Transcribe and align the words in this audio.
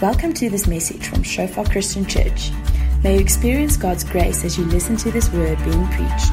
Welcome 0.00 0.32
to 0.34 0.48
this 0.48 0.68
message 0.68 1.08
from 1.08 1.24
Shofar 1.24 1.64
Christian 1.64 2.06
Church. 2.06 2.52
May 3.02 3.14
you 3.14 3.20
experience 3.20 3.76
God's 3.76 4.04
grace 4.04 4.44
as 4.44 4.56
you 4.56 4.64
listen 4.66 4.96
to 4.96 5.10
this 5.10 5.28
word 5.32 5.58
being 5.64 5.88
preached. 5.88 6.32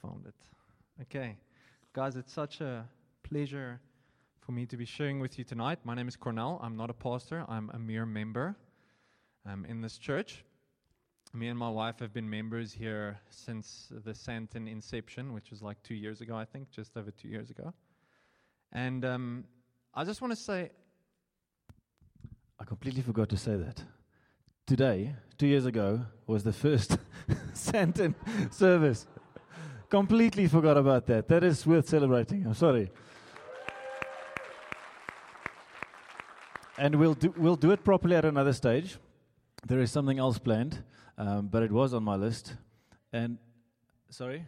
Found 0.00 0.26
it. 0.26 0.34
Okay. 1.02 1.38
Guys, 1.92 2.14
it's 2.14 2.32
such 2.32 2.60
a 2.60 2.86
pleasure 3.24 3.80
for 4.38 4.52
me 4.52 4.64
to 4.64 4.76
be 4.76 4.84
sharing 4.84 5.18
with 5.18 5.40
you 5.40 5.44
tonight. 5.44 5.80
My 5.82 5.96
name 5.96 6.06
is 6.06 6.14
Cornel. 6.14 6.60
I'm 6.62 6.76
not 6.76 6.88
a 6.88 6.94
pastor, 6.94 7.44
I'm 7.48 7.68
a 7.74 7.80
mere 7.80 8.06
member 8.06 8.54
um, 9.44 9.64
in 9.64 9.80
this 9.80 9.98
church. 9.98 10.44
Me 11.34 11.48
and 11.48 11.58
my 11.58 11.68
wife 11.68 11.98
have 11.98 12.12
been 12.12 12.30
members 12.30 12.72
here 12.72 13.18
since 13.30 13.88
the 13.90 14.12
Sandton 14.12 14.70
inception, 14.70 15.32
which 15.32 15.50
was 15.50 15.62
like 15.62 15.82
two 15.82 15.96
years 15.96 16.20
ago, 16.20 16.36
I 16.36 16.44
think, 16.44 16.70
just 16.70 16.96
over 16.96 17.10
two 17.10 17.26
years 17.26 17.50
ago. 17.50 17.74
And 18.72 19.04
um, 19.04 19.44
I 19.94 20.04
just 20.04 20.20
want 20.20 20.32
to 20.32 20.36
say, 20.36 20.70
I 22.60 22.64
completely 22.64 23.02
forgot 23.02 23.28
to 23.30 23.36
say 23.36 23.56
that. 23.56 23.82
Today, 24.66 25.14
two 25.38 25.46
years 25.46 25.64
ago, 25.64 26.00
was 26.26 26.44
the 26.44 26.52
first 26.52 26.98
Sandton 27.54 28.14
service. 28.52 29.06
completely 29.88 30.46
forgot 30.46 30.76
about 30.76 31.06
that. 31.06 31.28
That 31.28 31.42
is 31.44 31.66
worth 31.66 31.88
celebrating. 31.88 32.46
I'm 32.46 32.54
sorry. 32.54 32.90
And 36.76 36.94
we'll 36.94 37.14
do, 37.14 37.34
we'll 37.36 37.56
do 37.56 37.72
it 37.72 37.82
properly 37.82 38.14
at 38.14 38.24
another 38.24 38.52
stage. 38.52 38.98
There 39.66 39.80
is 39.80 39.90
something 39.90 40.18
else 40.18 40.38
planned, 40.38 40.84
um, 41.16 41.48
but 41.48 41.62
it 41.62 41.72
was 41.72 41.92
on 41.94 42.04
my 42.04 42.14
list. 42.14 42.54
And, 43.12 43.38
sorry? 44.10 44.44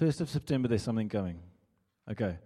1st 0.00 0.22
of 0.22 0.30
September, 0.30 0.66
there's 0.66 0.82
something 0.82 1.08
coming. 1.08 1.38
Okay. 2.10 2.38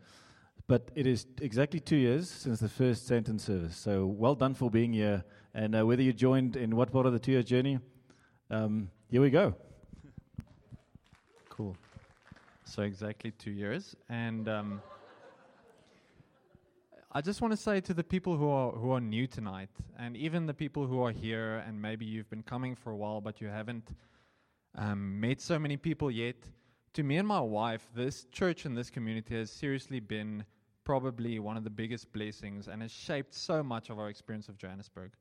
But 0.67 0.91
it 0.95 1.07
is 1.07 1.27
exactly 1.41 1.80
two 1.80 1.97
years 1.97 2.30
since 2.30 2.61
the 2.61 2.69
first 2.69 3.09
Sandton 3.09 3.41
service. 3.41 3.77
So 3.77 4.06
well 4.06 4.34
done 4.34 4.55
for 4.55 4.70
being 4.70 4.92
here. 4.92 5.25
And 5.55 5.75
uh, 5.75 5.87
whether 5.87 6.03
you 6.03 6.12
joined 6.12 6.56
in 6.56 6.77
what 6.77 6.92
part 6.92 7.06
of 7.06 7.12
the 7.12 7.19
two 7.19 7.33
year 7.33 7.42
journey, 7.42 7.79
um, 8.51 8.91
here 9.11 9.23
we 9.23 9.31
go. 9.31 9.55
Cool. 11.48 11.77
So 12.64 12.83
exactly 12.83 13.33
two 13.33 13.51
years, 13.51 13.97
and 14.09 14.48
um, 14.48 14.81
I 17.11 17.20
just 17.20 17.41
want 17.41 17.51
to 17.51 17.56
say 17.56 17.81
to 17.81 17.95
the 17.95 18.05
people 18.05 18.36
who 18.36 18.48
are 18.48 18.70
who 18.70 18.92
are 18.92 19.01
new 19.01 19.27
tonight, 19.27 19.70
and 19.98 20.17
even 20.17 20.47
the 20.47 20.55
people 20.55 20.86
who 20.86 21.03
are 21.03 21.11
here, 21.11 21.64
and 21.67 21.83
maybe 21.83 22.05
you've 22.05 22.31
been 22.31 22.45
coming 22.45 22.77
for 22.77 22.91
a 22.92 22.97
while, 22.97 23.20
but 23.20 23.41
you 23.41 23.48
haven't 23.48 23.89
um, 24.77 25.19
met 25.19 25.41
so 25.41 25.59
many 25.59 25.77
people 25.77 26.11
yet. 26.11 26.36
To 26.99 27.05
me 27.05 27.17
and 27.19 27.29
my 27.29 27.39
wife, 27.39 27.87
this 27.95 28.27
church 28.33 28.65
and 28.65 28.77
this 28.77 28.91
community 28.91 29.37
has 29.37 29.53
seriously 29.53 30.01
been 30.01 30.45
probably 30.83 31.39
one 31.39 31.57
of 31.57 31.63
the 31.63 31.71
biggest 31.71 32.13
blessings, 32.13 32.67
and 32.67 32.83
has 32.83 32.91
shaped 32.91 33.33
so 33.37 33.63
much 33.63 33.89
of 33.89 34.01
our 34.01 34.09
experience 34.09 34.49
of 34.49 34.59
Johannesburg. 34.59 35.13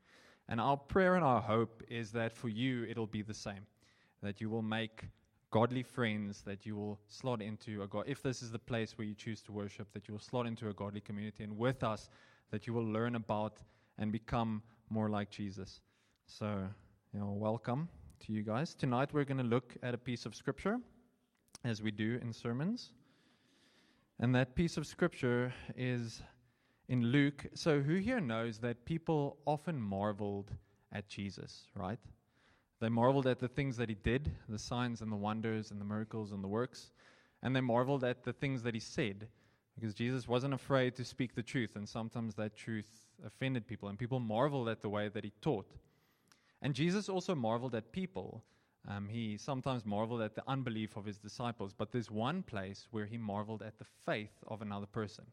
And 0.50 0.59
our 0.59 0.75
prayer 0.75 1.14
and 1.14 1.23
our 1.23 1.39
hope 1.39 1.83
is 1.88 2.11
that 2.14 2.33
for 2.33 2.50
you 2.50 2.88
it'll 2.89 3.05
be 3.05 3.22
the 3.22 3.36
same, 3.36 3.67
that 4.23 4.42
you 4.42 4.50
will 4.50 4.64
make 4.64 5.03
godly 5.52 5.83
friends 5.83 6.42
that 6.48 6.66
you 6.66 6.75
will 6.75 7.00
slot 7.09 7.44
into 7.44 7.83
a 7.83 7.88
God. 7.88 8.05
If 8.08 8.23
this 8.23 8.42
is 8.42 8.50
the 8.50 8.58
place 8.58 8.98
where 8.98 9.05
you 9.05 9.14
choose 9.14 9.44
to 9.44 9.52
worship, 9.52 9.94
that 9.94 10.08
you 10.08 10.16
will 10.16 10.20
slot 10.20 10.48
into 10.48 10.70
a 10.70 10.73
godly 10.73 11.02
community, 11.02 11.44
and 11.44 11.55
with 11.55 11.83
us, 11.83 12.09
that 12.50 12.66
you 12.66 12.73
will 12.73 12.88
learn 12.92 13.14
about 13.14 13.59
and 14.00 14.11
become 14.11 14.64
more 14.89 15.11
like 15.11 15.30
Jesus. 15.30 15.81
So, 16.25 16.67
you 17.14 17.20
know, 17.20 17.33
welcome 17.33 17.88
to 18.22 18.33
you 18.33 18.42
guys. 18.42 18.73
Tonight 18.73 19.09
we're 19.14 19.25
going 19.25 19.38
to 19.38 19.44
look 19.44 19.75
at 19.83 19.94
a 19.94 19.98
piece 20.00 20.25
of 20.25 20.33
scripture, 20.33 20.80
as 21.63 21.81
we 21.81 21.91
do 21.91 22.19
in 22.21 22.33
sermons, 22.33 22.91
and 24.19 24.33
that 24.35 24.55
piece 24.55 24.77
of 24.77 24.87
scripture 24.87 25.53
is 25.75 26.21
in 26.89 27.03
Luke. 27.03 27.45
So, 27.53 27.81
who 27.81 27.95
here 27.95 28.19
knows 28.19 28.59
that 28.59 28.85
people 28.85 29.37
often 29.45 29.79
marveled 29.79 30.51
at 30.91 31.07
Jesus, 31.07 31.65
right? 31.75 31.99
They 32.80 32.89
marveled 32.89 33.27
at 33.27 33.39
the 33.39 33.47
things 33.47 33.77
that 33.77 33.89
he 33.89 33.95
did, 33.95 34.31
the 34.47 34.59
signs 34.59 35.02
and 35.02 35.11
the 35.11 35.15
wonders 35.15 35.71
and 35.71 35.81
the 35.81 35.86
miracles 35.86 36.31
and 36.31 36.43
the 36.43 36.47
works. 36.47 36.91
And 37.43 37.55
they 37.55 37.61
marveled 37.61 38.03
at 38.03 38.23
the 38.23 38.33
things 38.33 38.63
that 38.63 38.73
he 38.73 38.80
said, 38.80 39.27
because 39.75 39.93
Jesus 39.93 40.27
wasn't 40.27 40.53
afraid 40.53 40.95
to 40.95 41.05
speak 41.05 41.36
the 41.36 41.43
truth, 41.43 41.75
and 41.75 41.87
sometimes 41.87 42.33
that 42.36 42.55
truth 42.55 43.05
offended 43.25 43.67
people, 43.67 43.89
and 43.89 43.99
people 43.99 44.19
marveled 44.19 44.69
at 44.69 44.81
the 44.81 44.89
way 44.89 45.09
that 45.09 45.23
he 45.23 45.31
taught. 45.41 45.69
And 46.61 46.73
Jesus 46.73 47.09
also 47.09 47.36
marveled 47.36 47.75
at 47.75 47.91
people. 47.91 48.43
Um, 48.87 49.09
he 49.09 49.37
sometimes 49.37 49.86
marveled 49.86 50.21
at 50.21 50.36
the 50.36 50.43
unbelief 50.48 50.95
of 50.95 51.05
his 51.05 51.17
disciples, 51.17 51.73
but 51.77 51.92
there's 51.92 52.09
one 52.09 52.42
place 52.42 52.87
where 52.92 53.05
he 53.05 53.17
marveled 53.17 53.61
at 53.61 53.77
the 53.80 53.86
faith 54.05 54.31
of 54.48 54.61
another 54.61 54.86
person. 54.86 55.25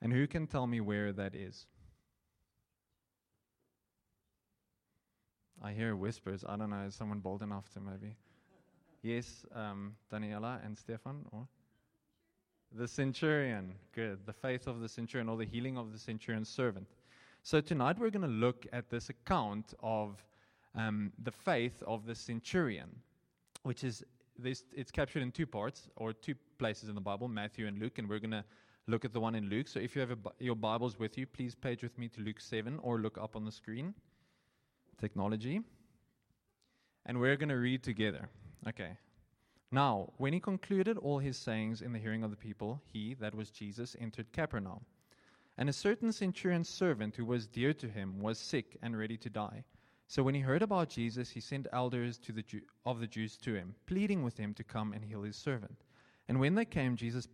And 0.00 0.12
who 0.12 0.26
can 0.26 0.46
tell 0.46 0.66
me 0.66 0.80
where 0.80 1.12
that 1.12 1.34
is? 1.34 1.66
I 5.62 5.72
hear 5.72 5.94
whispers. 5.94 6.44
I 6.46 6.56
don't 6.56 6.70
know. 6.70 6.84
Is 6.86 6.94
someone 6.94 7.20
bold 7.20 7.42
enough 7.42 7.70
to 7.74 7.80
maybe? 7.80 8.16
yes, 9.04 9.44
um, 9.54 9.94
Daniela 10.10 10.64
and 10.64 10.76
Stefan, 10.76 11.26
or 11.30 11.46
the 12.72 12.88
centurion. 12.88 13.74
Good. 13.94 14.26
The 14.26 14.32
faith 14.32 14.66
of 14.66 14.80
the 14.80 14.88
centurion, 14.88 15.28
or 15.28 15.36
the 15.36 15.44
healing 15.44 15.76
of 15.78 15.92
the 15.92 15.98
centurion's 15.98 16.48
servant. 16.48 16.88
So 17.42 17.60
tonight 17.60 17.98
we're 17.98 18.10
going 18.10 18.22
to 18.22 18.28
look 18.28 18.66
at 18.72 18.88
this 18.88 19.10
account 19.10 19.74
of 19.80 20.24
um, 20.74 21.12
the 21.22 21.30
faith 21.30 21.82
of 21.86 22.06
the 22.06 22.14
centurion, 22.14 22.88
which 23.62 23.84
is 23.84 24.04
this. 24.38 24.64
It's 24.72 24.90
captured 24.90 25.22
in 25.22 25.32
two 25.32 25.46
parts 25.46 25.88
or 25.96 26.12
two 26.12 26.34
places 26.58 26.88
in 26.88 26.94
the 26.94 27.00
Bible, 27.00 27.28
Matthew 27.28 27.66
and 27.66 27.78
Luke, 27.78 27.98
and 27.98 28.08
we're 28.08 28.18
going 28.18 28.30
to 28.30 28.44
look 28.86 29.04
at 29.04 29.12
the 29.12 29.20
one 29.20 29.34
in 29.34 29.48
Luke. 29.48 29.68
So 29.68 29.80
if 29.80 29.94
you 29.94 30.00
have 30.00 30.16
your 30.38 30.56
Bibles 30.56 30.98
with 30.98 31.16
you, 31.16 31.26
please 31.26 31.54
page 31.54 31.82
with 31.82 31.96
me 31.98 32.08
to 32.08 32.20
Luke 32.20 32.40
seven 32.40 32.78
or 32.82 32.98
look 32.98 33.18
up 33.18 33.36
on 33.36 33.44
the 33.44 33.52
screen 33.52 33.94
technology. 35.00 35.60
And 37.06 37.20
we're 37.20 37.36
going 37.36 37.48
to 37.50 37.56
read 37.56 37.82
together. 37.82 38.28
Okay. 38.68 38.96
Now, 39.70 40.12
when 40.18 40.32
he 40.32 40.40
concluded 40.40 40.98
all 40.98 41.18
his 41.18 41.36
sayings 41.36 41.82
in 41.82 41.92
the 41.92 41.98
hearing 41.98 42.22
of 42.22 42.30
the 42.30 42.36
people, 42.36 42.80
he, 42.92 43.14
that 43.14 43.34
was 43.34 43.50
Jesus, 43.50 43.96
entered 44.00 44.32
Capernaum. 44.32 44.84
And 45.58 45.68
a 45.68 45.72
certain 45.72 46.12
centurion's 46.12 46.68
servant 46.68 47.16
who 47.16 47.24
was 47.24 47.46
dear 47.46 47.72
to 47.74 47.88
him 47.88 48.20
was 48.20 48.38
sick 48.38 48.76
and 48.82 48.96
ready 48.96 49.16
to 49.18 49.30
die. 49.30 49.64
So 50.06 50.22
when 50.22 50.34
he 50.34 50.40
heard 50.40 50.62
about 50.62 50.90
Jesus, 50.90 51.30
he 51.30 51.40
sent 51.40 51.66
elders 51.72 52.18
the 52.32 52.42
Jew- 52.42 52.62
of 52.84 53.00
the 53.00 53.06
Jews 53.06 53.36
to 53.38 53.54
him, 53.54 53.74
pleading 53.86 54.22
with 54.22 54.36
him 54.36 54.54
to 54.54 54.64
come 54.64 54.92
and 54.92 55.04
heal 55.04 55.22
his 55.22 55.36
servant. 55.36 55.84
And 56.28 56.40
when 56.40 56.54
they 56.54 56.64
came, 56.64 56.96
Jesus 56.96 57.28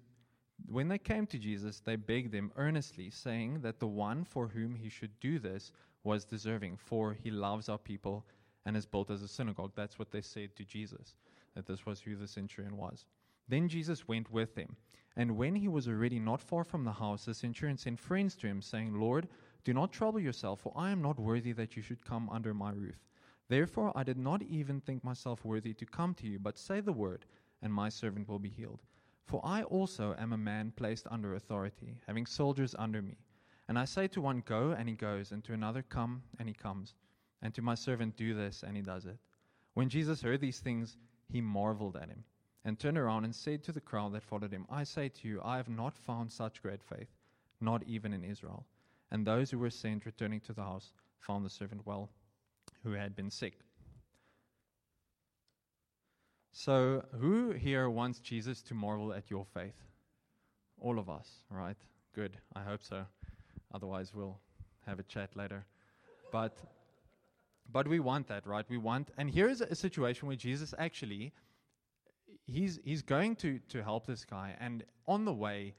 when 0.68 0.88
they 0.88 0.98
came 0.98 1.26
to 1.26 1.38
Jesus, 1.38 1.80
they 1.80 1.96
begged 1.96 2.34
him 2.34 2.52
earnestly, 2.56 3.10
saying 3.10 3.60
that 3.62 3.78
the 3.78 3.86
one 3.86 4.24
for 4.24 4.48
whom 4.48 4.74
he 4.74 4.88
should 4.88 5.18
do 5.20 5.38
this 5.38 5.72
was 6.04 6.24
deserving, 6.24 6.76
for 6.76 7.14
he 7.14 7.30
loves 7.30 7.68
our 7.68 7.78
people 7.78 8.26
and 8.66 8.76
is 8.76 8.86
built 8.86 9.10
as 9.10 9.22
a 9.22 9.28
synagogue. 9.28 9.72
That's 9.74 9.98
what 9.98 10.10
they 10.10 10.20
said 10.20 10.54
to 10.56 10.64
Jesus, 10.64 11.14
that 11.54 11.66
this 11.66 11.86
was 11.86 12.00
who 12.00 12.14
the 12.14 12.28
centurion 12.28 12.76
was. 12.76 13.04
Then 13.48 13.68
Jesus 13.68 14.06
went 14.06 14.30
with 14.30 14.54
them. 14.54 14.76
And 15.16 15.36
when 15.36 15.56
he 15.56 15.68
was 15.68 15.88
already 15.88 16.20
not 16.20 16.40
far 16.40 16.62
from 16.62 16.84
the 16.84 16.92
house, 16.92 17.24
the 17.24 17.34
centurion 17.34 17.76
sent 17.76 17.98
friends 17.98 18.36
to 18.36 18.46
him, 18.46 18.62
saying, 18.62 18.94
Lord, 18.94 19.28
do 19.64 19.74
not 19.74 19.92
trouble 19.92 20.20
yourself, 20.20 20.60
for 20.60 20.72
I 20.76 20.90
am 20.90 21.02
not 21.02 21.18
worthy 21.18 21.52
that 21.52 21.76
you 21.76 21.82
should 21.82 22.04
come 22.04 22.28
under 22.30 22.54
my 22.54 22.72
roof. 22.72 22.96
Therefore 23.48 23.92
I 23.94 24.04
did 24.04 24.16
not 24.16 24.42
even 24.42 24.80
think 24.80 25.02
myself 25.02 25.44
worthy 25.44 25.74
to 25.74 25.84
come 25.84 26.14
to 26.14 26.26
you, 26.26 26.38
but 26.38 26.58
say 26.58 26.80
the 26.80 26.92
word, 26.92 27.26
and 27.62 27.72
my 27.72 27.88
servant 27.88 28.28
will 28.28 28.38
be 28.38 28.48
healed. 28.48 28.82
For 29.24 29.40
I 29.44 29.62
also 29.64 30.14
am 30.18 30.32
a 30.32 30.38
man 30.38 30.72
placed 30.76 31.06
under 31.10 31.34
authority, 31.34 31.98
having 32.06 32.26
soldiers 32.26 32.74
under 32.78 33.02
me. 33.02 33.16
And 33.68 33.78
I 33.78 33.84
say 33.84 34.08
to 34.08 34.20
one, 34.20 34.42
Go, 34.46 34.70
and 34.70 34.88
he 34.88 34.94
goes, 34.94 35.30
and 35.30 35.44
to 35.44 35.52
another, 35.52 35.82
Come, 35.82 36.22
and 36.38 36.48
he 36.48 36.54
comes, 36.54 36.94
and 37.42 37.54
to 37.54 37.62
my 37.62 37.74
servant, 37.74 38.16
Do 38.16 38.34
this, 38.34 38.64
and 38.64 38.76
he 38.76 38.82
does 38.82 39.06
it. 39.06 39.18
When 39.74 39.88
Jesus 39.88 40.22
heard 40.22 40.40
these 40.40 40.58
things, 40.58 40.96
he 41.28 41.40
marveled 41.40 41.96
at 41.96 42.08
him, 42.08 42.24
and 42.64 42.78
turned 42.78 42.98
around 42.98 43.24
and 43.24 43.34
said 43.34 43.62
to 43.64 43.72
the 43.72 43.80
crowd 43.80 44.12
that 44.14 44.22
followed 44.22 44.52
him, 44.52 44.66
I 44.68 44.84
say 44.84 45.08
to 45.08 45.28
you, 45.28 45.40
I 45.44 45.56
have 45.56 45.68
not 45.68 45.96
found 45.96 46.32
such 46.32 46.62
great 46.62 46.82
faith, 46.82 47.14
not 47.60 47.82
even 47.84 48.12
in 48.12 48.24
Israel. 48.24 48.66
And 49.10 49.26
those 49.26 49.50
who 49.50 49.58
were 49.58 49.70
sent, 49.70 50.06
returning 50.06 50.40
to 50.40 50.52
the 50.52 50.62
house, 50.62 50.92
found 51.18 51.44
the 51.44 51.50
servant 51.50 51.86
well, 51.86 52.10
who 52.84 52.92
had 52.92 53.16
been 53.16 53.30
sick. 53.30 53.58
So, 56.52 57.04
who 57.18 57.52
here 57.52 57.88
wants 57.88 58.20
Jesus 58.20 58.62
to 58.62 58.74
marvel 58.74 59.12
at 59.12 59.30
your 59.30 59.44
faith? 59.44 59.76
All 60.80 60.98
of 60.98 61.08
us, 61.08 61.28
right? 61.50 61.76
Good. 62.14 62.38
I 62.54 62.62
hope 62.62 62.82
so. 62.82 63.04
Otherwise, 63.72 64.12
we'll 64.14 64.38
have 64.86 64.98
a 64.98 65.04
chat 65.04 65.36
later. 65.36 65.64
But 66.32 66.58
but 67.72 67.86
we 67.86 68.00
want 68.00 68.26
that, 68.28 68.46
right? 68.46 68.66
We 68.68 68.78
want 68.78 69.10
and 69.16 69.30
here 69.30 69.48
is 69.48 69.60
a, 69.60 69.66
a 69.66 69.74
situation 69.74 70.26
where 70.26 70.36
Jesus 70.36 70.74
actually 70.78 71.32
he's 72.46 72.80
he's 72.84 73.02
going 73.02 73.36
to 73.36 73.58
to 73.68 73.82
help 73.82 74.06
this 74.06 74.24
guy 74.24 74.56
and 74.60 74.84
on 75.06 75.24
the 75.24 75.32
way 75.32 75.74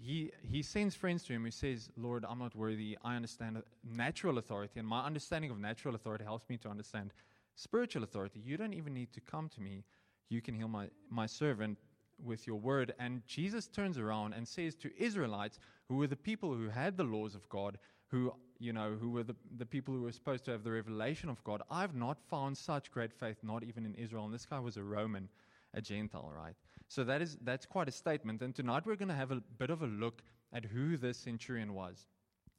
he 0.00 0.32
he 0.40 0.62
sends 0.62 0.94
friends 0.94 1.22
to 1.24 1.32
him 1.32 1.44
who 1.44 1.50
says, 1.50 1.90
"Lord, 1.96 2.24
I'm 2.28 2.38
not 2.38 2.54
worthy. 2.56 2.98
I 3.04 3.16
understand 3.16 3.62
natural 3.84 4.38
authority 4.38 4.80
and 4.80 4.88
my 4.88 5.04
understanding 5.04 5.50
of 5.50 5.58
natural 5.58 5.94
authority 5.94 6.24
helps 6.24 6.48
me 6.48 6.56
to 6.58 6.68
understand 6.68 7.12
spiritual 7.54 8.02
authority. 8.02 8.40
You 8.40 8.56
don't 8.56 8.74
even 8.74 8.94
need 8.94 9.12
to 9.12 9.20
come 9.20 9.48
to 9.50 9.60
me. 9.60 9.84
You 10.28 10.40
can 10.40 10.54
heal 10.54 10.68
my 10.68 10.88
my 11.10 11.26
servant 11.26 11.78
with 12.24 12.46
your 12.46 12.56
word. 12.56 12.94
And 12.98 13.22
Jesus 13.26 13.66
turns 13.66 13.98
around 13.98 14.34
and 14.34 14.46
says 14.46 14.74
to 14.76 14.90
Israelites, 15.02 15.58
who 15.88 15.96
were 15.96 16.06
the 16.06 16.16
people 16.16 16.54
who 16.54 16.68
had 16.68 16.96
the 16.96 17.04
laws 17.04 17.34
of 17.34 17.48
God, 17.48 17.78
who, 18.08 18.32
you 18.58 18.72
know, 18.72 18.96
who 19.00 19.10
were 19.10 19.22
the, 19.22 19.36
the 19.58 19.66
people 19.66 19.94
who 19.94 20.02
were 20.02 20.12
supposed 20.12 20.44
to 20.44 20.50
have 20.52 20.64
the 20.64 20.70
revelation 20.70 21.28
of 21.28 21.42
God, 21.44 21.62
I've 21.70 21.94
not 21.94 22.18
found 22.30 22.56
such 22.56 22.90
great 22.90 23.12
faith, 23.12 23.38
not 23.42 23.64
even 23.64 23.84
in 23.84 23.94
Israel. 23.94 24.24
And 24.24 24.34
this 24.34 24.46
guy 24.46 24.60
was 24.60 24.76
a 24.76 24.82
Roman, 24.82 25.28
a 25.74 25.80
Gentile, 25.80 26.32
right? 26.34 26.54
So 26.88 27.04
that 27.04 27.22
is, 27.22 27.38
that's 27.42 27.66
quite 27.66 27.88
a 27.88 27.92
statement. 27.92 28.42
And 28.42 28.54
tonight 28.54 28.84
we're 28.84 28.96
going 28.96 29.08
to 29.08 29.14
have 29.14 29.30
a 29.30 29.42
bit 29.58 29.70
of 29.70 29.82
a 29.82 29.86
look 29.86 30.22
at 30.52 30.64
who 30.64 30.96
this 30.96 31.16
centurion 31.18 31.74
was. 31.74 32.06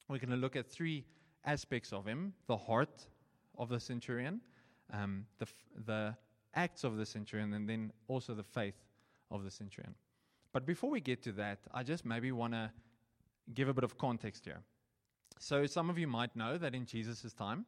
We're 0.10 0.18
going 0.18 0.32
to 0.32 0.38
look 0.38 0.56
at 0.56 0.70
three 0.70 1.06
aspects 1.46 1.94
of 1.94 2.06
him 2.06 2.34
the 2.48 2.58
heart 2.58 3.06
of 3.58 3.70
the 3.70 3.80
centurion, 3.80 4.42
um, 4.92 5.26
the, 5.38 5.48
the 5.86 6.16
acts 6.56 6.84
of 6.84 6.98
the 6.98 7.06
centurion, 7.06 7.54
and 7.54 7.70
then 7.70 7.92
also 8.08 8.34
the 8.34 8.44
faith 8.44 8.76
of 9.32 9.44
the 9.44 9.52
centurion. 9.52 9.94
But 10.52 10.66
before 10.66 10.90
we 10.90 11.02
get 11.02 11.24
to 11.24 11.32
that, 11.34 11.60
I 11.74 11.84
just 11.84 12.06
maybe 12.06 12.32
want 12.32 12.54
to 12.54 12.72
give 13.54 13.68
a 13.68 13.74
bit 13.74 13.84
of 13.84 13.98
context 13.98 14.46
here. 14.46 14.62
So, 15.40 15.66
some 15.66 15.90
of 15.90 15.98
you 15.98 16.08
might 16.08 16.36
know 16.36 16.58
that 16.58 16.76
in 16.76 16.86
Jesus' 16.86 17.34
time, 17.34 17.66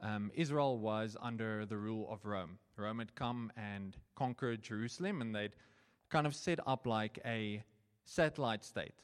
um, 0.00 0.30
Israel 0.34 0.78
was 0.78 1.16
under 1.20 1.64
the 1.66 1.76
rule 1.76 2.08
of 2.10 2.24
Rome. 2.24 2.58
Rome 2.76 2.98
had 2.98 3.14
come 3.14 3.50
and 3.56 3.96
conquered 4.14 4.62
Jerusalem, 4.62 5.20
and 5.20 5.34
they'd 5.34 5.56
kind 6.10 6.26
of 6.26 6.34
set 6.34 6.58
up 6.66 6.86
like 6.86 7.18
a 7.24 7.62
satellite 8.04 8.64
state. 8.64 8.94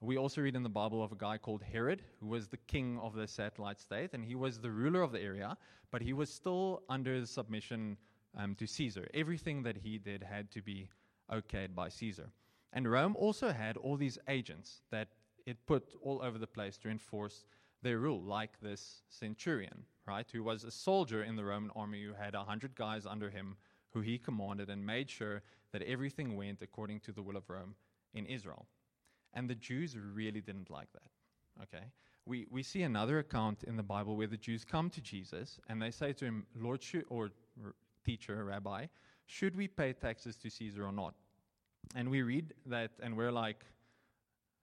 We 0.00 0.18
also 0.18 0.40
read 0.40 0.56
in 0.56 0.64
the 0.64 0.68
Bible 0.68 1.02
of 1.02 1.12
a 1.12 1.16
guy 1.16 1.38
called 1.38 1.62
Herod, 1.62 2.02
who 2.20 2.26
was 2.26 2.48
the 2.48 2.56
king 2.56 2.98
of 3.00 3.14
the 3.14 3.28
satellite 3.28 3.78
state, 3.78 4.10
and 4.14 4.24
he 4.24 4.34
was 4.34 4.58
the 4.58 4.70
ruler 4.70 5.02
of 5.02 5.12
the 5.12 5.20
area, 5.20 5.56
but 5.92 6.02
he 6.02 6.12
was 6.12 6.28
still 6.28 6.82
under 6.88 7.24
submission 7.24 7.96
um, 8.36 8.56
to 8.56 8.66
Caesar. 8.66 9.08
Everything 9.14 9.62
that 9.62 9.76
he 9.76 9.98
did 9.98 10.22
had 10.22 10.50
to 10.50 10.60
be 10.60 10.88
okayed 11.30 11.74
by 11.74 11.88
Caesar. 11.88 12.30
And 12.72 12.90
Rome 12.90 13.14
also 13.16 13.52
had 13.52 13.76
all 13.76 13.96
these 13.96 14.18
agents 14.28 14.82
that 14.90 15.08
it 15.46 15.64
put 15.66 15.94
all 16.02 16.20
over 16.22 16.38
the 16.38 16.46
place 16.46 16.78
to 16.78 16.88
enforce 16.88 17.44
their 17.82 17.98
rule, 17.98 18.22
like 18.22 18.60
this 18.60 19.02
centurion, 19.08 19.84
right, 20.06 20.26
who 20.32 20.42
was 20.42 20.64
a 20.64 20.70
soldier 20.70 21.22
in 21.22 21.36
the 21.36 21.44
Roman 21.44 21.70
army 21.74 22.02
who 22.02 22.14
had 22.14 22.34
a 22.34 22.44
hundred 22.44 22.74
guys 22.74 23.06
under 23.06 23.30
him 23.30 23.56
who 23.90 24.00
he 24.00 24.18
commanded 24.18 24.70
and 24.70 24.84
made 24.84 25.10
sure 25.10 25.42
that 25.72 25.82
everything 25.82 26.36
went 26.36 26.62
according 26.62 27.00
to 27.00 27.12
the 27.12 27.22
will 27.22 27.36
of 27.36 27.48
Rome 27.48 27.74
in 28.14 28.26
Israel. 28.26 28.66
And 29.34 29.48
the 29.48 29.54
Jews 29.54 29.96
really 29.96 30.40
didn't 30.40 30.70
like 30.70 30.88
that. 30.92 31.62
Okay? 31.62 31.84
We, 32.24 32.46
we 32.50 32.62
see 32.62 32.82
another 32.82 33.18
account 33.18 33.64
in 33.64 33.76
the 33.76 33.82
Bible 33.82 34.16
where 34.16 34.26
the 34.26 34.36
Jews 34.36 34.64
come 34.64 34.88
to 34.90 35.00
Jesus 35.00 35.58
and 35.68 35.80
they 35.80 35.90
say 35.90 36.12
to 36.14 36.24
him, 36.24 36.46
Lord, 36.54 36.82
or 37.08 37.30
teacher, 38.04 38.44
rabbi, 38.44 38.86
should 39.26 39.56
we 39.56 39.68
pay 39.68 39.92
taxes 39.92 40.36
to 40.36 40.50
Caesar 40.50 40.84
or 40.86 40.92
not? 40.92 41.14
And 41.94 42.10
we 42.10 42.22
read 42.22 42.54
that 42.66 42.92
and 43.02 43.16
we're 43.16 43.32
like, 43.32 43.64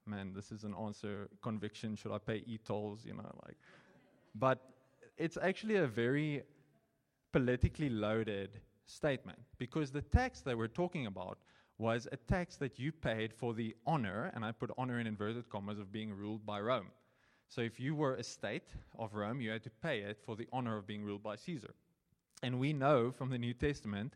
man, 0.10 0.34
this 0.34 0.52
is 0.52 0.64
an 0.64 0.74
answer 0.74 1.30
conviction. 1.42 1.96
Should 1.96 2.12
I 2.12 2.18
pay 2.18 2.44
e 2.46 2.58
tolls? 2.58 3.06
You 3.06 3.14
know, 3.14 3.32
like, 3.46 3.58
but 4.36 4.60
it's 5.18 5.38
actually 5.38 5.76
a 5.76 5.88
very 5.88 6.44
politically 7.32 7.90
loaded 7.90 8.60
statement 8.86 9.40
because 9.58 9.92
the 9.92 10.02
tax 10.02 10.42
that 10.42 10.58
we're 10.58 10.68
talking 10.68 11.06
about 11.06 11.38
was 11.78 12.08
a 12.12 12.18
tax 12.18 12.58
that 12.58 12.78
you 12.78 12.92
paid 12.92 13.34
for 13.34 13.54
the 13.54 13.76
honor, 13.86 14.32
and 14.36 14.44
I 14.44 14.52
put 14.52 14.72
honor 14.78 15.00
in 15.00 15.08
inverted 15.08 15.50
commas, 15.50 15.80
of 15.80 15.92
being 15.92 16.12
ruled 16.12 16.46
by 16.46 16.60
Rome. 16.60 16.88
So 17.48 17.62
if 17.62 17.80
you 17.80 17.96
were 17.96 18.16
a 18.16 18.24
state 18.24 18.70
of 18.98 19.16
Rome, 19.16 19.40
you 19.42 19.50
had 19.52 19.64
to 19.64 19.70
pay 19.70 20.02
it 20.02 20.20
for 20.26 20.36
the 20.36 20.48
honor 20.52 20.78
of 20.78 20.86
being 20.86 21.04
ruled 21.04 21.24
by 21.24 21.36
Caesar. 21.36 21.74
And 22.44 22.60
we 22.60 22.74
know 22.74 23.12
from 23.12 23.30
the 23.30 23.38
New 23.38 23.54
Testament 23.54 24.14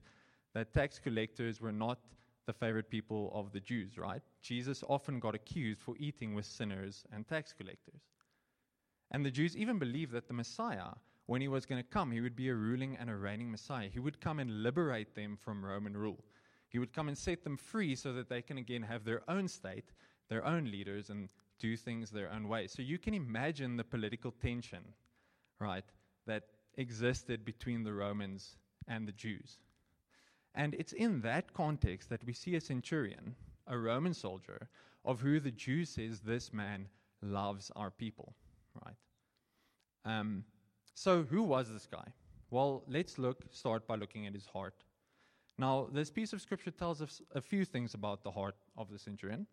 that 0.53 0.73
tax 0.73 0.99
collectors 0.99 1.61
were 1.61 1.71
not 1.71 1.99
the 2.45 2.53
favorite 2.53 2.89
people 2.89 3.31
of 3.33 3.51
the 3.51 3.59
Jews, 3.59 3.97
right? 3.97 4.21
Jesus 4.41 4.83
often 4.87 5.19
got 5.19 5.35
accused 5.35 5.79
for 5.81 5.95
eating 5.97 6.33
with 6.33 6.45
sinners 6.45 7.05
and 7.13 7.27
tax 7.27 7.53
collectors. 7.53 8.01
And 9.11 9.25
the 9.25 9.31
Jews 9.31 9.55
even 9.55 9.79
believed 9.79 10.11
that 10.13 10.27
the 10.27 10.33
Messiah, 10.33 10.89
when 11.27 11.41
he 11.41 11.47
was 11.47 11.65
going 11.65 11.81
to 11.81 11.89
come, 11.89 12.11
he 12.11 12.21
would 12.21 12.35
be 12.35 12.49
a 12.49 12.55
ruling 12.55 12.97
and 12.99 13.09
a 13.09 13.15
reigning 13.15 13.51
Messiah. 13.51 13.89
He 13.91 13.99
would 13.99 14.19
come 14.19 14.39
and 14.39 14.63
liberate 14.63 15.15
them 15.15 15.37
from 15.37 15.63
Roman 15.63 15.95
rule. 15.95 16.23
He 16.67 16.79
would 16.79 16.93
come 16.93 17.07
and 17.07 17.17
set 17.17 17.43
them 17.43 17.55
free 17.55 17.95
so 17.95 18.13
that 18.13 18.29
they 18.29 18.41
can 18.41 18.57
again 18.57 18.81
have 18.81 19.05
their 19.05 19.21
own 19.29 19.47
state, 19.47 19.91
their 20.29 20.45
own 20.45 20.65
leaders, 20.65 21.09
and 21.09 21.29
do 21.59 21.77
things 21.77 22.09
their 22.09 22.31
own 22.31 22.47
way. 22.47 22.67
So 22.67 22.81
you 22.81 22.97
can 22.97 23.13
imagine 23.13 23.77
the 23.77 23.83
political 23.83 24.31
tension, 24.31 24.83
right, 25.59 25.85
that 26.25 26.43
existed 26.75 27.45
between 27.45 27.83
the 27.83 27.93
Romans 27.93 28.57
and 28.87 29.07
the 29.07 29.11
Jews. 29.11 29.59
And 30.55 30.75
it's 30.75 30.93
in 30.93 31.21
that 31.21 31.53
context 31.53 32.09
that 32.09 32.23
we 32.25 32.33
see 32.33 32.55
a 32.55 32.61
centurion, 32.61 33.35
a 33.67 33.77
Roman 33.77 34.13
soldier, 34.13 34.69
of 35.05 35.19
who 35.19 35.39
the 35.39 35.51
Jew 35.51 35.85
says 35.85 36.19
this 36.19 36.53
man 36.53 36.87
loves 37.21 37.71
our 37.75 37.89
people, 37.89 38.35
right? 38.85 38.95
Um, 40.05 40.43
so, 40.93 41.23
who 41.23 41.43
was 41.43 41.71
this 41.71 41.87
guy? 41.87 42.05
Well, 42.51 42.83
let's 42.87 43.17
look, 43.17 43.43
start 43.51 43.87
by 43.87 43.95
looking 43.95 44.27
at 44.27 44.33
his 44.33 44.45
heart. 44.45 44.83
Now, 45.57 45.87
this 45.91 46.11
piece 46.11 46.33
of 46.33 46.41
scripture 46.41 46.71
tells 46.71 47.01
us 47.01 47.21
a 47.33 47.41
few 47.41 47.65
things 47.65 47.93
about 47.93 48.23
the 48.23 48.31
heart 48.31 48.55
of 48.77 48.89
the 48.91 48.99
centurion, 48.99 49.47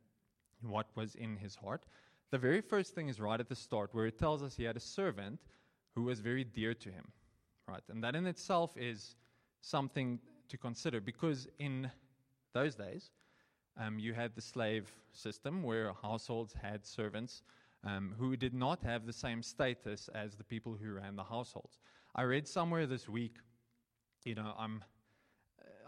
what 0.63 0.87
was 0.95 1.15
in 1.15 1.37
his 1.37 1.57
heart. 1.57 1.85
The 2.31 2.39
very 2.39 2.61
first 2.61 2.95
thing 2.95 3.09
is 3.09 3.21
right 3.21 3.41
at 3.41 3.49
the 3.49 3.55
start, 3.55 3.91
where 3.93 4.07
it 4.07 4.19
tells 4.19 4.43
us 4.43 4.57
he 4.57 4.65
had 4.65 4.77
a 4.77 4.81
servant 4.81 5.41
who 5.95 6.03
was 6.03 6.21
very 6.21 6.45
dear 6.45 6.75
to 6.75 6.91
him, 6.91 7.13
right? 7.67 7.83
And 7.89 8.03
that 8.05 8.15
in 8.15 8.27
itself 8.27 8.77
is 8.77 9.17
something 9.61 10.21
to 10.51 10.59
consider 10.59 11.01
because 11.01 11.49
in 11.59 11.91
those 12.53 12.75
days, 12.75 13.11
um, 13.79 13.99
you 13.99 14.13
had 14.13 14.35
the 14.35 14.41
slave 14.41 14.91
system 15.13 15.63
where 15.63 15.93
households 16.03 16.53
had 16.53 16.85
servants 16.85 17.43
um, 17.85 18.15
who 18.19 18.37
did 18.37 18.53
not 18.53 18.83
have 18.83 19.07
the 19.07 19.13
same 19.13 19.43
status 19.43 20.09
as 20.15 20.35
the 20.35 20.45
people 20.45 20.77
who 20.81 20.93
ran 20.93 21.17
the 21.17 21.25
households. 21.25 21.79
I 22.15 22.23
read 22.23 22.47
somewhere 22.47 22.87
this 22.87 23.09
week, 23.09 23.37
you 24.25 24.35
know, 24.35 24.55
I'm. 24.59 24.85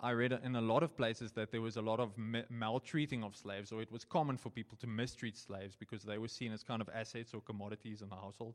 I 0.02 0.10
read 0.10 0.36
in 0.42 0.56
a 0.56 0.60
lot 0.60 0.82
of 0.82 0.96
places 0.96 1.30
that 1.32 1.52
there 1.52 1.60
was 1.60 1.76
a 1.76 1.80
lot 1.80 2.00
of 2.00 2.18
ma- 2.18 2.48
maltreating 2.50 3.22
of 3.22 3.36
slaves, 3.36 3.70
or 3.70 3.82
it 3.82 3.92
was 3.92 4.04
common 4.04 4.36
for 4.36 4.50
people 4.50 4.76
to 4.78 4.88
mistreat 4.88 5.36
slaves 5.36 5.76
because 5.76 6.02
they 6.02 6.18
were 6.18 6.26
seen 6.26 6.52
as 6.52 6.64
kind 6.64 6.82
of 6.82 6.88
assets 6.92 7.32
or 7.32 7.40
commodities 7.40 8.02
in 8.02 8.08
the 8.08 8.16
household. 8.16 8.54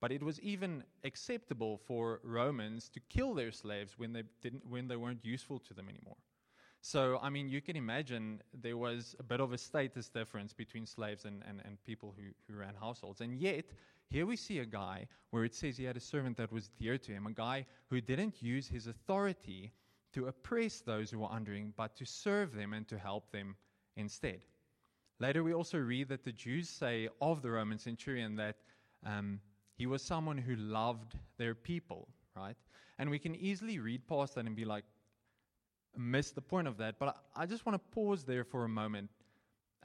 But 0.00 0.12
it 0.12 0.22
was 0.22 0.40
even 0.40 0.84
acceptable 1.04 1.78
for 1.78 2.20
Romans 2.22 2.90
to 2.90 3.00
kill 3.08 3.34
their 3.34 3.52
slaves 3.52 3.94
when 3.96 4.12
they, 4.12 4.24
didn't, 4.42 4.66
when 4.66 4.88
they 4.88 4.96
weren't 4.96 5.24
useful 5.24 5.58
to 5.60 5.74
them 5.74 5.88
anymore. 5.88 6.16
So, 6.82 7.18
I 7.22 7.30
mean, 7.30 7.48
you 7.48 7.60
can 7.60 7.76
imagine 7.76 8.42
there 8.54 8.76
was 8.76 9.16
a 9.18 9.22
bit 9.22 9.40
of 9.40 9.52
a 9.52 9.58
status 9.58 10.08
difference 10.08 10.52
between 10.52 10.86
slaves 10.86 11.24
and, 11.24 11.42
and, 11.48 11.60
and 11.64 11.82
people 11.84 12.14
who, 12.16 12.24
who 12.46 12.58
ran 12.58 12.74
households. 12.78 13.22
And 13.22 13.34
yet, 13.34 13.64
here 14.08 14.26
we 14.26 14.36
see 14.36 14.60
a 14.60 14.66
guy 14.66 15.08
where 15.30 15.44
it 15.44 15.54
says 15.54 15.76
he 15.76 15.84
had 15.84 15.96
a 15.96 16.00
servant 16.00 16.36
that 16.36 16.52
was 16.52 16.68
dear 16.78 16.96
to 16.98 17.12
him, 17.12 17.26
a 17.26 17.32
guy 17.32 17.66
who 17.88 18.00
didn't 18.00 18.40
use 18.40 18.68
his 18.68 18.86
authority 18.86 19.72
to 20.12 20.26
oppress 20.28 20.80
those 20.80 21.10
who 21.10 21.18
were 21.18 21.32
under 21.32 21.52
him, 21.52 21.74
but 21.76 21.96
to 21.96 22.04
serve 22.04 22.54
them 22.54 22.72
and 22.72 22.86
to 22.88 22.98
help 22.98 23.32
them 23.32 23.56
instead. 23.96 24.40
Later, 25.18 25.42
we 25.42 25.54
also 25.54 25.78
read 25.78 26.08
that 26.08 26.24
the 26.24 26.32
Jews 26.32 26.68
say 26.68 27.08
of 27.20 27.42
the 27.42 27.50
Roman 27.50 27.78
centurion 27.78 28.36
that 28.36 28.56
um, 29.04 29.40
he 29.76 29.86
was 29.86 30.02
someone 30.02 30.38
who 30.38 30.56
loved 30.56 31.14
their 31.36 31.54
people, 31.54 32.08
right? 32.34 32.56
And 32.98 33.10
we 33.10 33.18
can 33.18 33.36
easily 33.36 33.78
read 33.78 34.06
past 34.08 34.34
that 34.34 34.46
and 34.46 34.56
be 34.56 34.64
like, 34.64 34.84
miss 35.96 36.30
the 36.30 36.40
point 36.40 36.66
of 36.66 36.78
that. 36.78 36.98
But 36.98 37.16
I, 37.34 37.46
just 37.46 37.66
want 37.66 37.74
to 37.74 37.94
pause 37.94 38.24
there 38.24 38.44
for 38.44 38.64
a 38.64 38.68
moment 38.68 39.10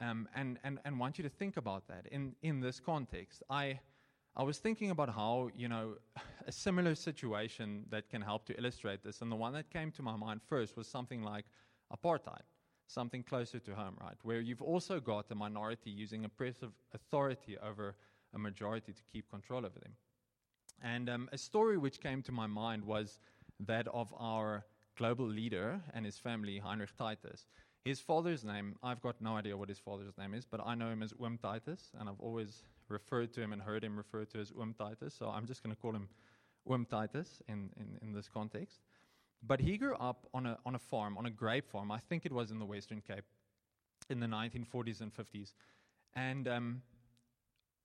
um, 0.00 0.28
and, 0.34 0.58
and, 0.64 0.78
and 0.84 0.98
want 0.98 1.18
you 1.18 1.24
to 1.24 1.30
think 1.30 1.56
about 1.56 1.86
that 1.88 2.06
in, 2.10 2.34
in 2.42 2.60
this 2.60 2.80
context. 2.80 3.42
I, 3.50 3.80
I 4.34 4.42
was 4.42 4.58
thinking 4.58 4.90
about 4.90 5.10
how, 5.10 5.50
you 5.54 5.68
know, 5.68 5.94
a 6.46 6.52
similar 6.52 6.94
situation 6.94 7.84
that 7.90 8.08
can 8.08 8.22
help 8.22 8.46
to 8.46 8.58
illustrate 8.58 9.04
this. 9.04 9.20
And 9.20 9.30
the 9.30 9.36
one 9.36 9.52
that 9.52 9.70
came 9.70 9.90
to 9.92 10.02
my 10.02 10.16
mind 10.16 10.40
first 10.48 10.76
was 10.76 10.86
something 10.86 11.22
like 11.22 11.44
apartheid, 11.94 12.42
something 12.86 13.22
closer 13.22 13.58
to 13.58 13.74
home, 13.74 13.96
right? 14.00 14.16
Where 14.22 14.40
you've 14.40 14.62
also 14.62 15.00
got 15.00 15.30
a 15.30 15.34
minority 15.34 15.90
using 15.90 16.24
oppressive 16.24 16.72
authority 16.94 17.58
over 17.58 17.94
a 18.34 18.38
majority 18.38 18.92
to 18.92 19.02
keep 19.12 19.28
control 19.30 19.66
over 19.66 19.78
them. 19.78 19.92
And 20.82 21.08
um, 21.08 21.28
a 21.32 21.38
story 21.38 21.78
which 21.78 22.00
came 22.00 22.22
to 22.22 22.32
my 22.32 22.46
mind 22.46 22.84
was 22.84 23.18
that 23.60 23.86
of 23.88 24.12
our 24.18 24.64
global 24.96 25.26
leader 25.26 25.80
and 25.94 26.04
his 26.04 26.18
family, 26.18 26.58
Heinrich 26.58 26.96
Titus. 26.96 27.46
His 27.84 28.00
father's 28.00 28.44
name, 28.44 28.76
I've 28.82 29.00
got 29.00 29.20
no 29.20 29.36
idea 29.36 29.56
what 29.56 29.68
his 29.68 29.78
father's 29.78 30.16
name 30.16 30.34
is, 30.34 30.44
but 30.44 30.60
I 30.64 30.74
know 30.74 30.88
him 30.88 31.02
as 31.02 31.12
Oom 31.20 31.38
Titus, 31.38 31.90
and 31.98 32.08
I've 32.08 32.20
always 32.20 32.62
referred 32.88 33.32
to 33.34 33.40
him 33.40 33.52
and 33.52 33.60
heard 33.60 33.82
him 33.82 33.96
referred 33.96 34.30
to 34.30 34.40
as 34.40 34.52
Oom 34.52 34.74
Titus, 34.74 35.14
so 35.14 35.28
I'm 35.28 35.46
just 35.46 35.62
going 35.62 35.74
to 35.74 35.80
call 35.80 35.92
him 35.92 36.08
Oom 36.70 36.86
Titus 36.86 37.42
in, 37.48 37.70
in, 37.76 37.98
in 38.00 38.12
this 38.12 38.28
context. 38.28 38.80
But 39.42 39.60
he 39.60 39.76
grew 39.76 39.96
up 39.96 40.28
on 40.32 40.46
a, 40.46 40.58
on 40.64 40.76
a 40.76 40.78
farm, 40.78 41.18
on 41.18 41.26
a 41.26 41.30
grape 41.30 41.68
farm, 41.68 41.90
I 41.90 41.98
think 41.98 42.24
it 42.24 42.32
was 42.32 42.52
in 42.52 42.58
the 42.60 42.64
Western 42.64 43.00
Cape 43.00 43.24
in 44.08 44.20
the 44.20 44.26
1940s 44.26 45.00
and 45.00 45.12
50s. 45.12 45.54
And 46.14 46.46
um, 46.46 46.82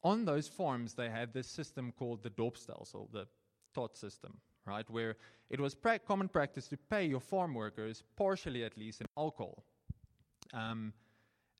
on 0.08 0.26
those 0.26 0.48
farms, 0.48 0.94
they 0.94 1.10
had 1.10 1.34
this 1.34 1.48
system 1.60 1.94
called 2.00 2.24
the 2.24 2.30
Dopstelsel, 2.30 3.12
the 3.12 3.26
tot 3.74 3.98
system, 3.98 4.34
right? 4.66 4.90
Where 4.90 5.16
it 5.50 5.60
was 5.60 5.76
pra- 5.76 6.00
common 6.00 6.30
practice 6.30 6.68
to 6.70 6.78
pay 6.78 7.06
your 7.06 7.20
farm 7.20 7.54
workers, 7.54 8.04
partially 8.16 8.64
at 8.64 8.78
least, 8.78 9.02
in 9.02 9.08
alcohol. 9.18 9.64
Um, 10.54 10.94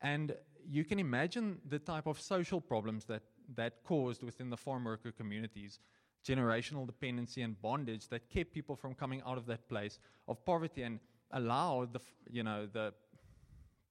and 0.02 0.36
you 0.66 0.84
can 0.86 1.00
imagine 1.00 1.60
the 1.68 1.80
type 1.80 2.08
of 2.08 2.20
social 2.20 2.62
problems 2.62 3.06
that 3.06 3.24
that 3.56 3.74
caused 3.84 4.24
within 4.24 4.50
the 4.50 4.58
farm 4.58 4.84
worker 4.84 5.12
communities 5.12 5.80
generational 6.28 6.86
dependency 6.86 7.42
and 7.42 7.62
bondage 7.62 8.10
that 8.10 8.30
kept 8.30 8.54
people 8.54 8.76
from 8.76 8.94
coming 8.94 9.22
out 9.26 9.38
of 9.38 9.46
that 9.46 9.70
place 9.70 10.00
of 10.28 10.44
poverty 10.46 10.84
and 10.84 11.00
allowed 11.32 11.94
the 11.94 12.02
you 12.30 12.44
know 12.44 12.68
the 12.74 12.94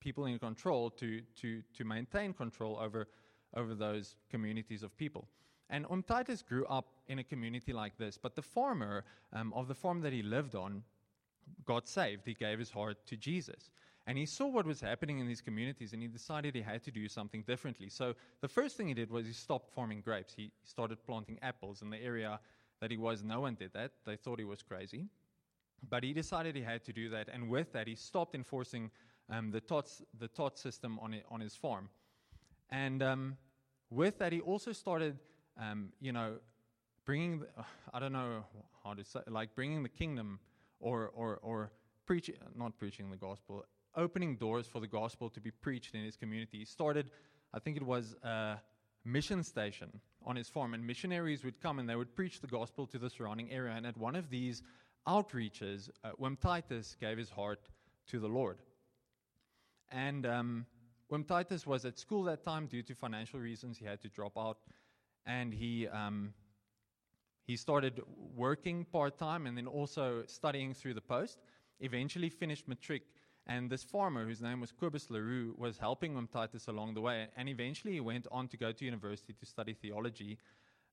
people 0.00 0.26
in 0.26 0.38
control 0.38 0.90
to 0.90 1.20
to 1.40 1.62
to 1.76 1.84
maintain 1.84 2.32
control 2.32 2.78
over 2.86 3.08
over 3.54 3.74
those 3.74 4.16
communities 4.30 4.82
of 4.82 4.96
people. 4.96 5.28
And 5.68 5.84
Oom 5.90 6.04
grew 6.48 6.64
up 6.66 6.86
in 7.08 7.18
a 7.18 7.24
community 7.24 7.72
like 7.72 7.98
this, 7.98 8.18
but 8.18 8.36
the 8.36 8.42
farmer 8.42 9.04
um, 9.32 9.52
of 9.52 9.68
the 9.68 9.74
farm 9.74 10.00
that 10.02 10.12
he 10.12 10.22
lived 10.22 10.54
on 10.54 10.82
got 11.64 11.88
saved. 11.88 12.22
He 12.24 12.34
gave 12.34 12.58
his 12.58 12.70
heart 12.70 12.98
to 13.06 13.16
Jesus. 13.16 13.70
And 14.06 14.16
he 14.16 14.26
saw 14.26 14.46
what 14.46 14.66
was 14.66 14.80
happening 14.80 15.18
in 15.18 15.26
these 15.26 15.40
communities 15.40 15.92
and 15.92 16.00
he 16.00 16.06
decided 16.06 16.54
he 16.54 16.62
had 16.62 16.84
to 16.84 16.92
do 16.92 17.08
something 17.08 17.42
differently. 17.42 17.88
So 17.88 18.14
the 18.40 18.48
first 18.48 18.76
thing 18.76 18.86
he 18.86 18.94
did 18.94 19.10
was 19.10 19.26
he 19.26 19.32
stopped 19.32 19.72
farming 19.72 20.02
grapes. 20.02 20.32
He 20.32 20.52
started 20.62 21.04
planting 21.04 21.38
apples 21.42 21.82
in 21.82 21.90
the 21.90 22.00
area 22.00 22.38
that 22.80 22.92
he 22.92 22.96
was. 22.96 23.24
No 23.24 23.40
one 23.40 23.56
did 23.56 23.72
that. 23.72 23.90
They 24.04 24.16
thought 24.16 24.38
he 24.38 24.44
was 24.44 24.62
crazy. 24.62 25.06
But 25.88 26.04
he 26.04 26.12
decided 26.12 26.54
he 26.54 26.62
had 26.62 26.84
to 26.84 26.92
do 26.92 27.08
that. 27.10 27.28
And 27.32 27.48
with 27.48 27.72
that, 27.72 27.88
he 27.88 27.96
stopped 27.96 28.36
enforcing 28.36 28.90
um, 29.28 29.50
the, 29.50 29.60
TOTS, 29.60 30.02
the 30.18 30.28
TOT 30.28 30.56
system 30.56 31.00
on, 31.00 31.14
it, 31.14 31.24
on 31.28 31.40
his 31.40 31.56
farm. 31.56 31.88
And 32.70 33.02
um, 33.02 33.36
with 33.90 34.18
that, 34.18 34.32
he 34.32 34.40
also 34.40 34.72
started, 34.72 35.18
um, 35.60 35.90
you 36.00 36.12
know, 36.12 36.34
bringing, 37.04 37.40
the, 37.40 37.46
I 37.94 37.98
don't 38.00 38.12
know 38.12 38.44
how 38.84 38.94
to 38.94 39.04
say, 39.04 39.20
like 39.28 39.54
bringing 39.54 39.82
the 39.82 39.88
kingdom 39.88 40.40
or, 40.80 41.10
or, 41.14 41.38
or 41.42 41.70
preaching, 42.06 42.36
not 42.56 42.78
preaching 42.78 43.10
the 43.10 43.16
gospel, 43.16 43.64
opening 43.96 44.36
doors 44.36 44.66
for 44.66 44.80
the 44.80 44.86
gospel 44.86 45.30
to 45.30 45.40
be 45.40 45.50
preached 45.50 45.94
in 45.94 46.04
his 46.04 46.16
community. 46.16 46.58
He 46.58 46.64
started, 46.64 47.10
I 47.54 47.58
think 47.58 47.76
it 47.76 47.82
was 47.82 48.14
a 48.22 48.58
mission 49.04 49.42
station 49.42 50.00
on 50.24 50.36
his 50.36 50.48
farm, 50.48 50.74
and 50.74 50.86
missionaries 50.86 51.44
would 51.44 51.60
come 51.60 51.78
and 51.78 51.88
they 51.88 51.96
would 51.96 52.14
preach 52.14 52.40
the 52.40 52.46
gospel 52.46 52.86
to 52.88 52.98
the 52.98 53.08
surrounding 53.08 53.50
area. 53.50 53.72
And 53.74 53.86
at 53.86 53.96
one 53.96 54.16
of 54.16 54.28
these 54.28 54.62
outreaches, 55.06 55.88
uh, 56.04 56.10
Titus 56.40 56.96
gave 57.00 57.16
his 57.16 57.30
heart 57.30 57.60
to 58.08 58.18
the 58.18 58.28
Lord. 58.28 58.58
And 59.90 60.26
um, 60.26 60.66
Titus 61.26 61.66
was 61.66 61.84
at 61.84 61.98
school 61.98 62.24
that 62.24 62.42
time 62.42 62.66
due 62.66 62.82
to 62.82 62.94
financial 62.94 63.40
reasons. 63.40 63.78
He 63.78 63.84
had 63.84 64.00
to 64.02 64.08
drop 64.08 64.36
out, 64.36 64.58
and 65.24 65.54
he 65.54 65.88
um, 65.88 66.34
he 67.46 67.56
started 67.56 68.00
working 68.34 68.84
part 68.84 69.18
time 69.18 69.46
and 69.46 69.56
then 69.56 69.68
also 69.68 70.24
studying 70.26 70.74
through 70.74 70.94
the 70.94 71.00
post. 71.00 71.38
Eventually 71.78 72.28
finished 72.28 72.66
matric, 72.66 73.02
and 73.46 73.70
this 73.70 73.84
farmer, 73.84 74.24
whose 74.24 74.42
name 74.42 74.60
was 74.60 74.72
Cobus 74.72 75.10
Leroux, 75.10 75.54
was 75.56 75.78
helping 75.78 76.16
Oom 76.16 76.26
Titus 76.26 76.66
along 76.66 76.94
the 76.94 77.00
way. 77.00 77.28
And 77.36 77.48
eventually 77.48 77.92
he 77.94 78.00
went 78.00 78.26
on 78.32 78.48
to 78.48 78.56
go 78.56 78.72
to 78.72 78.84
university 78.84 79.34
to 79.34 79.46
study 79.46 79.74
theology, 79.74 80.38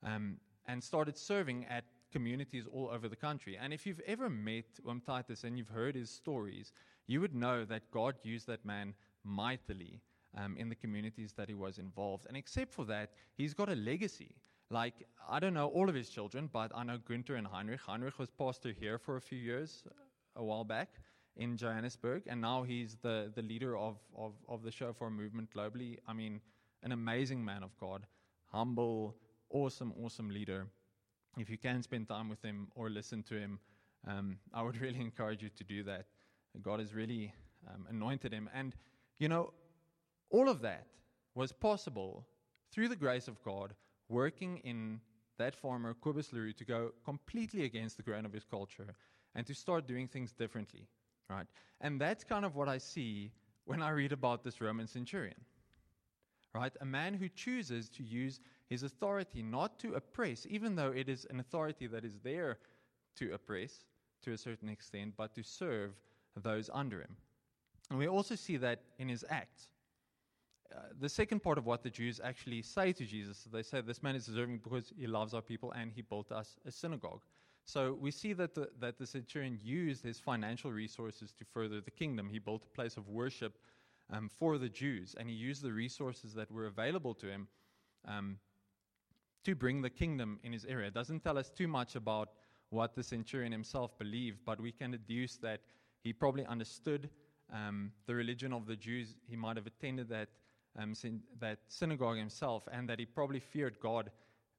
um, 0.03 0.37
and 0.67 0.83
started 0.83 1.17
serving 1.17 1.65
at 1.65 1.85
communities 2.11 2.67
all 2.71 2.89
over 2.89 3.07
the 3.09 3.15
country. 3.15 3.57
And 3.59 3.73
if 3.73 3.87
you've 3.87 4.01
ever 4.05 4.29
met 4.29 4.65
Oom 4.87 5.01
Titus 5.01 5.43
and 5.43 5.57
you've 5.57 5.69
heard 5.69 5.95
his 5.95 6.11
stories, 6.11 6.71
you 7.07 7.19
would 7.21 7.33
know 7.33 7.65
that 7.65 7.89
God 7.89 8.15
used 8.21 8.45
that 8.47 8.63
man 8.63 8.93
mightily 9.23 10.01
um, 10.37 10.55
in 10.57 10.69
the 10.69 10.75
communities 10.75 11.33
that 11.33 11.47
he 11.47 11.53
was 11.53 11.77
involved. 11.77 12.25
And 12.27 12.37
except 12.37 12.73
for 12.73 12.85
that, 12.85 13.11
he's 13.35 13.53
got 13.53 13.69
a 13.69 13.75
legacy. 13.75 14.35
Like, 14.69 15.05
I 15.29 15.39
don't 15.39 15.53
know 15.53 15.67
all 15.67 15.89
of 15.89 15.95
his 15.95 16.09
children, 16.09 16.49
but 16.51 16.71
I 16.73 16.83
know 16.83 16.97
Gunther 16.97 17.35
and 17.35 17.45
Heinrich. 17.45 17.81
Heinrich 17.81 18.17
was 18.17 18.29
pastor 18.31 18.71
here 18.71 18.97
for 18.97 19.17
a 19.17 19.21
few 19.21 19.37
years, 19.37 19.83
a 20.35 20.43
while 20.43 20.63
back 20.63 20.89
in 21.35 21.57
Johannesburg, 21.57 22.23
and 22.27 22.39
now 22.41 22.63
he's 22.63 22.95
the, 23.01 23.31
the 23.35 23.41
leader 23.41 23.75
of, 23.75 23.97
of, 24.17 24.33
of 24.47 24.63
the 24.63 24.71
Shofar 24.71 25.09
movement 25.09 25.49
globally. 25.55 25.97
I 26.07 26.13
mean, 26.13 26.41
an 26.83 26.91
amazing 26.91 27.43
man 27.43 27.63
of 27.63 27.75
God, 27.77 28.05
humble, 28.51 29.15
awesome, 29.49 29.93
awesome 30.03 30.29
leader. 30.29 30.67
If 31.37 31.49
you 31.49 31.57
can 31.57 31.81
spend 31.81 32.07
time 32.07 32.29
with 32.29 32.41
him 32.43 32.67
or 32.75 32.89
listen 32.89 33.23
to 33.23 33.35
him, 33.35 33.59
um, 34.07 34.37
I 34.53 34.61
would 34.61 34.77
really 34.81 34.99
encourage 34.99 35.41
you 35.41 35.49
to 35.49 35.63
do 35.63 35.83
that. 35.83 36.05
God 36.61 36.79
has 36.79 36.93
really 36.93 37.33
um, 37.67 37.87
anointed 37.89 38.31
him. 38.31 38.49
And, 38.53 38.75
you 39.19 39.29
know, 39.29 39.53
all 40.29 40.49
of 40.49 40.61
that 40.61 40.87
was 41.35 41.51
possible 41.51 42.25
through 42.71 42.89
the 42.89 42.95
grace 42.95 43.27
of 43.27 43.41
God 43.43 43.73
working 44.09 44.57
in 44.59 44.99
that 45.37 45.55
farmer, 45.55 45.95
Cobus 46.01 46.31
Leroux, 46.31 46.53
to 46.53 46.65
go 46.65 46.91
completely 47.03 47.65
against 47.65 47.97
the 47.97 48.03
grain 48.03 48.25
of 48.25 48.33
his 48.33 48.43
culture 48.43 48.95
and 49.35 49.45
to 49.47 49.53
start 49.53 49.87
doing 49.87 50.07
things 50.07 50.31
differently, 50.31 50.87
right? 51.29 51.47
And 51.81 51.99
that's 51.99 52.23
kind 52.23 52.45
of 52.45 52.55
what 52.55 52.69
I 52.69 52.77
see 52.77 53.31
when 53.65 53.81
I 53.81 53.89
read 53.89 54.11
about 54.11 54.43
this 54.43 54.61
Roman 54.61 54.87
centurion, 54.87 55.39
right? 56.53 56.73
A 56.81 56.85
man 56.85 57.13
who 57.13 57.29
chooses 57.29 57.89
to 57.89 58.03
use 58.03 58.39
his 58.69 58.83
authority 58.83 59.41
not 59.41 59.79
to 59.79 59.93
oppress, 59.95 60.45
even 60.49 60.75
though 60.75 60.91
it 60.91 61.09
is 61.09 61.25
an 61.29 61.39
authority 61.39 61.87
that 61.87 62.05
is 62.05 62.19
there 62.23 62.57
to 63.15 63.33
oppress 63.33 63.85
to 64.23 64.33
a 64.33 64.37
certain 64.37 64.69
extent, 64.69 65.13
but 65.17 65.33
to 65.35 65.43
serve 65.43 65.91
those 66.41 66.69
under 66.73 67.01
him. 67.01 67.15
And 67.93 67.99
we 67.99 68.07
also 68.07 68.33
see 68.33 68.57
that 68.57 68.79
in 68.97 69.07
his 69.07 69.23
acts. 69.29 69.69
Uh, 70.75 70.79
the 70.99 71.07
second 71.07 71.43
part 71.43 71.59
of 71.59 71.67
what 71.67 71.83
the 71.83 71.91
Jews 71.91 72.19
actually 72.23 72.63
say 72.63 72.91
to 72.91 73.05
Jesus, 73.05 73.47
they 73.53 73.61
say, 73.61 73.81
This 73.81 74.01
man 74.01 74.15
is 74.15 74.25
deserving 74.25 74.61
because 74.63 74.91
he 74.97 75.05
loves 75.05 75.35
our 75.35 75.43
people 75.43 75.71
and 75.73 75.91
he 75.91 76.01
built 76.01 76.31
us 76.31 76.57
a 76.65 76.71
synagogue. 76.71 77.21
So 77.65 77.95
we 78.01 78.09
see 78.09 78.33
that 78.33 78.55
the, 78.55 78.69
that 78.79 78.97
the 78.97 79.05
centurion 79.05 79.59
used 79.61 80.03
his 80.03 80.19
financial 80.19 80.71
resources 80.71 81.33
to 81.33 81.45
further 81.45 81.81
the 81.81 81.91
kingdom. 81.91 82.29
He 82.29 82.39
built 82.39 82.63
a 82.65 82.75
place 82.75 82.97
of 82.97 83.09
worship 83.09 83.59
um, 84.11 84.27
for 84.27 84.57
the 84.57 84.69
Jews, 84.69 85.15
and 85.19 85.29
he 85.29 85.35
used 85.35 85.61
the 85.61 85.71
resources 85.71 86.33
that 86.33 86.49
were 86.49 86.65
available 86.65 87.13
to 87.13 87.27
him 87.27 87.47
um, 88.07 88.39
to 89.45 89.53
bring 89.53 89.83
the 89.83 89.89
kingdom 89.91 90.39
in 90.41 90.51
his 90.51 90.65
area. 90.65 90.87
It 90.87 90.95
doesn't 90.95 91.19
tell 91.19 91.37
us 91.37 91.51
too 91.51 91.67
much 91.67 91.95
about 91.95 92.29
what 92.71 92.95
the 92.95 93.03
centurion 93.03 93.51
himself 93.51 93.95
believed, 93.99 94.39
but 94.47 94.59
we 94.59 94.71
can 94.71 94.89
deduce 94.89 95.37
that 95.37 95.61
he 96.03 96.11
probably 96.11 96.47
understood 96.47 97.11
um, 97.53 97.91
the 98.07 98.15
religion 98.15 98.51
of 98.51 98.65
the 98.65 98.75
Jews. 98.75 99.15
He 99.27 99.35
might 99.35 99.55
have 99.55 99.67
attended 99.67 100.09
that, 100.09 100.29
um, 100.77 100.93
syn- 100.95 101.23
that 101.39 101.59
synagogue 101.67 102.17
himself, 102.17 102.67
and 102.71 102.89
that 102.89 102.99
he 102.99 103.05
probably 103.05 103.39
feared 103.39 103.79
God 103.79 104.11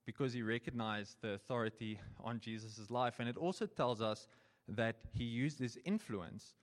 because 0.06 0.32
he 0.32 0.42
recognized 0.42 1.16
the 1.22 1.32
authority 1.32 1.98
on 2.22 2.38
Jesus' 2.40 2.90
life. 2.90 3.16
And 3.18 3.28
it 3.28 3.36
also 3.36 3.66
tells 3.66 4.00
us 4.00 4.28
that 4.68 4.96
he 5.12 5.24
used 5.24 5.58
his 5.58 5.78
influence 5.84 6.54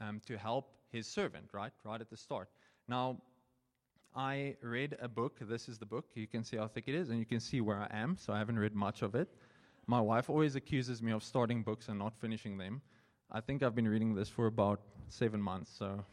um, 0.00 0.20
to 0.26 0.36
help 0.36 0.72
his 0.90 1.06
servant, 1.06 1.50
right? 1.52 1.72
Right 1.84 2.00
at 2.00 2.10
the 2.10 2.16
start. 2.16 2.48
Now, 2.88 3.20
I 4.16 4.56
read 4.62 4.96
a 5.00 5.08
book. 5.08 5.38
This 5.40 5.68
is 5.68 5.78
the 5.78 5.86
book. 5.86 6.06
You 6.14 6.26
can 6.26 6.42
see 6.42 6.56
how 6.56 6.66
thick 6.66 6.84
it 6.86 6.94
is, 6.94 7.10
and 7.10 7.18
you 7.18 7.26
can 7.26 7.40
see 7.40 7.60
where 7.60 7.78
I 7.78 7.88
am, 7.92 8.16
so 8.16 8.32
I 8.32 8.38
haven't 8.38 8.58
read 8.58 8.74
much 8.74 9.02
of 9.02 9.14
it. 9.14 9.28
My 9.86 10.00
wife 10.00 10.28
always 10.28 10.56
accuses 10.56 11.02
me 11.02 11.12
of 11.12 11.22
starting 11.22 11.62
books 11.62 11.88
and 11.88 11.98
not 11.98 12.14
finishing 12.14 12.58
them. 12.58 12.80
I 13.30 13.40
think 13.40 13.62
I've 13.62 13.74
been 13.74 13.88
reading 13.88 14.14
this 14.14 14.28
for 14.28 14.46
about 14.46 14.80
seven 15.08 15.40
months, 15.40 15.70
so 15.78 16.04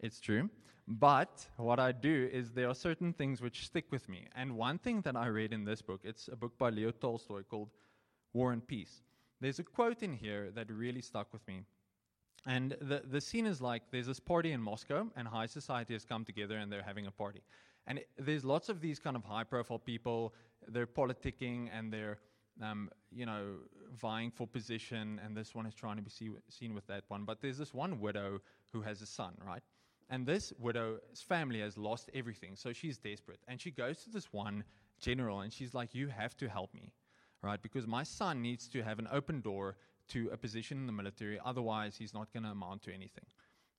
it's 0.00 0.20
true. 0.20 0.48
But 0.88 1.46
what 1.56 1.78
I 1.78 1.92
do 1.92 2.28
is 2.32 2.50
there 2.50 2.68
are 2.68 2.74
certain 2.74 3.12
things 3.12 3.40
which 3.40 3.66
stick 3.66 3.86
with 3.90 4.08
me. 4.08 4.26
And 4.34 4.56
one 4.56 4.78
thing 4.78 5.00
that 5.02 5.16
I 5.16 5.26
read 5.26 5.52
in 5.52 5.64
this 5.64 5.80
book, 5.80 6.00
it's 6.04 6.28
a 6.28 6.36
book 6.36 6.58
by 6.58 6.70
Leo 6.70 6.90
Tolstoy 6.90 7.42
called 7.42 7.70
War 8.32 8.52
and 8.52 8.66
Peace. 8.66 9.02
There's 9.40 9.58
a 9.58 9.64
quote 9.64 10.02
in 10.02 10.12
here 10.12 10.50
that 10.54 10.70
really 10.70 11.00
stuck 11.00 11.32
with 11.32 11.46
me. 11.46 11.62
And 12.46 12.76
the, 12.80 13.02
the 13.08 13.20
scene 13.20 13.46
is 13.46 13.60
like 13.60 13.82
there's 13.92 14.06
this 14.06 14.18
party 14.18 14.52
in 14.52 14.60
Moscow, 14.60 15.08
and 15.16 15.28
high 15.28 15.46
society 15.46 15.94
has 15.94 16.04
come 16.04 16.24
together 16.24 16.56
and 16.56 16.70
they're 16.72 16.82
having 16.82 17.06
a 17.06 17.10
party. 17.10 17.42
And 17.86 17.98
it, 17.98 18.08
there's 18.18 18.44
lots 18.44 18.68
of 18.68 18.80
these 18.80 18.98
kind 18.98 19.16
of 19.16 19.24
high 19.24 19.44
profile 19.44 19.78
people, 19.78 20.34
they're 20.68 20.86
politicking 20.86 21.68
and 21.72 21.92
they're, 21.92 22.18
um, 22.60 22.90
you 23.10 23.26
know, 23.26 23.56
vying 24.00 24.30
for 24.30 24.46
position, 24.46 25.20
and 25.24 25.36
this 25.36 25.54
one 25.54 25.66
is 25.66 25.74
trying 25.74 25.96
to 25.96 26.02
be 26.02 26.10
see, 26.10 26.30
seen 26.48 26.74
with 26.74 26.86
that 26.88 27.04
one. 27.08 27.24
But 27.24 27.40
there's 27.40 27.58
this 27.58 27.72
one 27.72 28.00
widow 28.00 28.40
who 28.72 28.82
has 28.82 29.00
a 29.02 29.06
son, 29.06 29.34
right? 29.46 29.62
And 30.10 30.26
this 30.26 30.52
widow's 30.58 31.22
family 31.26 31.60
has 31.60 31.78
lost 31.78 32.10
everything, 32.14 32.56
so 32.56 32.72
she's 32.72 32.98
desperate. 32.98 33.40
And 33.48 33.60
she 33.60 33.70
goes 33.70 34.02
to 34.04 34.10
this 34.10 34.32
one 34.32 34.64
general 35.00 35.40
and 35.40 35.52
she's 35.52 35.74
like, 35.74 35.94
You 35.94 36.08
have 36.08 36.36
to 36.38 36.48
help 36.48 36.74
me, 36.74 36.92
right? 37.42 37.60
Because 37.62 37.86
my 37.86 38.02
son 38.02 38.42
needs 38.42 38.68
to 38.68 38.82
have 38.82 38.98
an 38.98 39.08
open 39.10 39.40
door 39.40 39.76
to 40.08 40.28
a 40.32 40.36
position 40.36 40.78
in 40.78 40.86
the 40.86 40.92
military, 40.92 41.38
otherwise, 41.44 41.96
he's 41.96 42.12
not 42.12 42.32
going 42.32 42.42
to 42.42 42.50
amount 42.50 42.82
to 42.82 42.92
anything. 42.92 43.24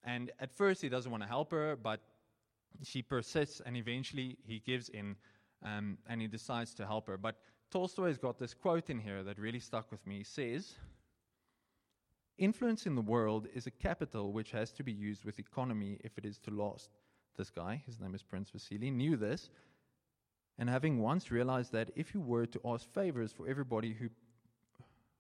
And 0.04 0.32
at 0.40 0.52
first, 0.52 0.82
he 0.82 0.90
doesn't 0.90 1.12
want 1.12 1.22
to 1.22 1.30
help 1.30 1.52
her, 1.52 1.76
but 1.76 2.02
she 2.82 3.02
persists, 3.02 3.62
and 3.64 3.78
eventually, 3.78 4.38
he 4.44 4.60
gives 4.60 4.90
in 4.90 5.16
um, 5.64 5.98
and 6.08 6.22
he 6.22 6.28
decides 6.28 6.74
to 6.76 6.86
help 6.86 7.08
her. 7.08 7.18
But 7.18 7.38
Tolstoy's 7.74 8.20
got 8.20 8.38
this 8.38 8.54
quote 8.54 8.92
in 8.92 9.00
here 9.00 9.24
that 9.24 9.40
really 9.40 9.60
stuck 9.60 9.92
with 9.92 10.06
me. 10.06 10.20
He 10.20 10.24
says, 10.24 10.76
Influence 12.38 12.86
in 12.86 12.94
the 12.94 13.02
world 13.02 13.48
is 13.52 13.66
a 13.66 13.72
capital 13.72 14.32
which 14.32 14.52
has 14.52 14.72
to 14.74 14.84
be 14.84 14.92
used 14.92 15.26
with 15.26 15.40
economy 15.40 15.98
if 16.04 16.16
it 16.20 16.24
is 16.24 16.38
to 16.42 16.52
last. 16.52 16.92
This 17.36 17.50
guy, 17.50 17.82
his 17.88 18.00
name 18.00 18.14
is 18.14 18.22
Prince 18.22 18.52
Vasily, 18.52 18.92
knew 18.92 19.18
this, 19.18 19.50
and 20.60 20.70
having 20.70 21.00
once 21.00 21.32
realized 21.32 21.72
that 21.72 21.90
if 21.96 22.12
he 22.12 22.20
were 22.20 22.46
to 22.46 22.62
ask 22.64 22.88
favors 22.94 23.32
for 23.32 23.48
everybody 23.48 23.92
who, 23.92 24.08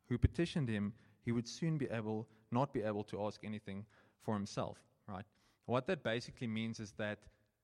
who 0.08 0.20
petitioned 0.20 0.70
him, 0.70 0.94
he 1.26 1.32
would 1.32 1.48
soon 1.48 1.80
be 1.80 1.88
able, 1.90 2.28
not 2.52 2.72
be 2.72 2.84
able 2.84 3.04
to 3.06 3.26
ask 3.26 3.44
anything 3.44 3.84
for 4.22 4.36
himself, 4.36 4.78
right? 5.08 5.26
What 5.66 5.88
that 5.88 6.04
basically 6.04 6.48
means 6.48 6.80
is 6.80 6.92
that 7.00 7.18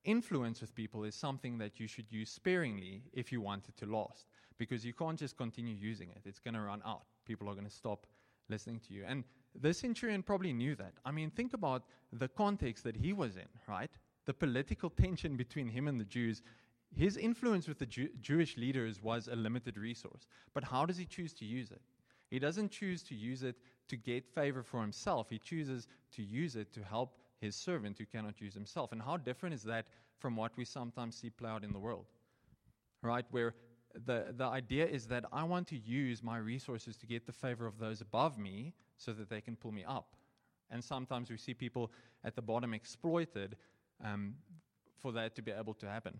influence 0.03 0.61
with 0.61 0.73
people 0.73 1.03
is 1.03 1.13
something 1.13 1.59
that 1.59 1.79
you 1.79 1.85
should 1.85 2.11
use 2.11 2.31
sparingly 2.31 3.03
if 3.13 3.31
you 3.31 3.39
want 3.39 3.69
it 3.69 3.77
to 3.77 3.85
last, 3.85 4.25
because 4.59 4.85
you 4.85 4.93
can't 4.93 5.17
just 5.17 5.35
continue 5.37 5.73
using 5.73 6.09
it. 6.09 6.21
It's 6.25 6.39
going 6.39 6.53
to 6.53 6.61
run 6.61 6.83
out. 6.85 7.05
People 7.25 7.49
are 7.49 7.53
going 7.53 7.65
to 7.65 7.73
stop 7.73 8.05
listening 8.49 8.79
to 8.87 8.93
you. 8.93 9.05
And 9.07 9.23
the 9.59 9.73
centurion 9.73 10.21
probably 10.21 10.53
knew 10.53 10.75
that. 10.75 10.93
I 11.05 11.11
mean, 11.11 11.31
think 11.31 11.53
about 11.53 11.83
the 12.13 12.27
context 12.27 12.83
that 12.83 12.95
he 12.95 13.13
was 13.13 13.37
in, 13.37 13.47
right? 13.67 13.89
The 14.25 14.33
political 14.33 14.89
tension 14.89 15.35
between 15.35 15.69
him 15.69 15.87
and 15.87 15.99
the 15.99 16.05
Jews. 16.05 16.43
His 16.95 17.17
influence 17.17 17.67
with 17.67 17.79
the 17.79 17.85
Jew- 17.85 18.09
Jewish 18.21 18.57
leaders 18.57 19.01
was 19.01 19.27
a 19.27 19.35
limited 19.35 19.77
resource. 19.77 20.27
But 20.53 20.63
how 20.63 20.85
does 20.85 20.97
he 20.97 21.05
choose 21.05 21.33
to 21.35 21.45
use 21.45 21.71
it? 21.71 21.81
He 22.29 22.37
doesn't 22.37 22.69
choose 22.69 23.01
to 23.03 23.15
use 23.15 23.41
it 23.41 23.55
to 23.87 23.97
get 23.97 24.27
favor 24.27 24.61
for 24.61 24.81
himself. 24.81 25.27
He 25.29 25.39
chooses 25.39 25.87
to 26.13 26.21
use 26.21 26.55
it 26.55 26.71
to 26.73 26.83
help 26.83 27.15
his 27.41 27.55
servant 27.55 27.97
who 27.97 28.05
cannot 28.05 28.41
use 28.41 28.53
himself. 28.53 28.91
And 28.91 29.01
how 29.01 29.17
different 29.17 29.55
is 29.55 29.63
that 29.63 29.87
from 30.19 30.35
what 30.35 30.51
we 30.57 30.65
sometimes 30.65 31.15
see 31.15 31.29
play 31.29 31.49
out 31.49 31.63
in 31.63 31.71
the 31.71 31.79
world? 31.79 32.05
Right? 33.01 33.25
Where 33.31 33.55
the, 34.05 34.27
the 34.35 34.45
idea 34.45 34.85
is 34.85 35.07
that 35.07 35.25
I 35.31 35.43
want 35.43 35.67
to 35.67 35.77
use 35.77 36.21
my 36.23 36.37
resources 36.37 36.97
to 36.97 37.07
get 37.07 37.25
the 37.25 37.33
favor 37.33 37.65
of 37.65 37.79
those 37.79 38.01
above 38.01 38.37
me 38.37 38.73
so 38.97 39.13
that 39.13 39.29
they 39.29 39.41
can 39.41 39.55
pull 39.55 39.71
me 39.71 39.83
up. 39.83 40.15
And 40.69 40.83
sometimes 40.83 41.29
we 41.29 41.37
see 41.37 41.53
people 41.53 41.91
at 42.23 42.35
the 42.35 42.41
bottom 42.41 42.73
exploited 42.73 43.55
um, 44.03 44.35
for 44.97 45.11
that 45.13 45.35
to 45.35 45.41
be 45.41 45.51
able 45.51 45.73
to 45.75 45.87
happen. 45.87 46.19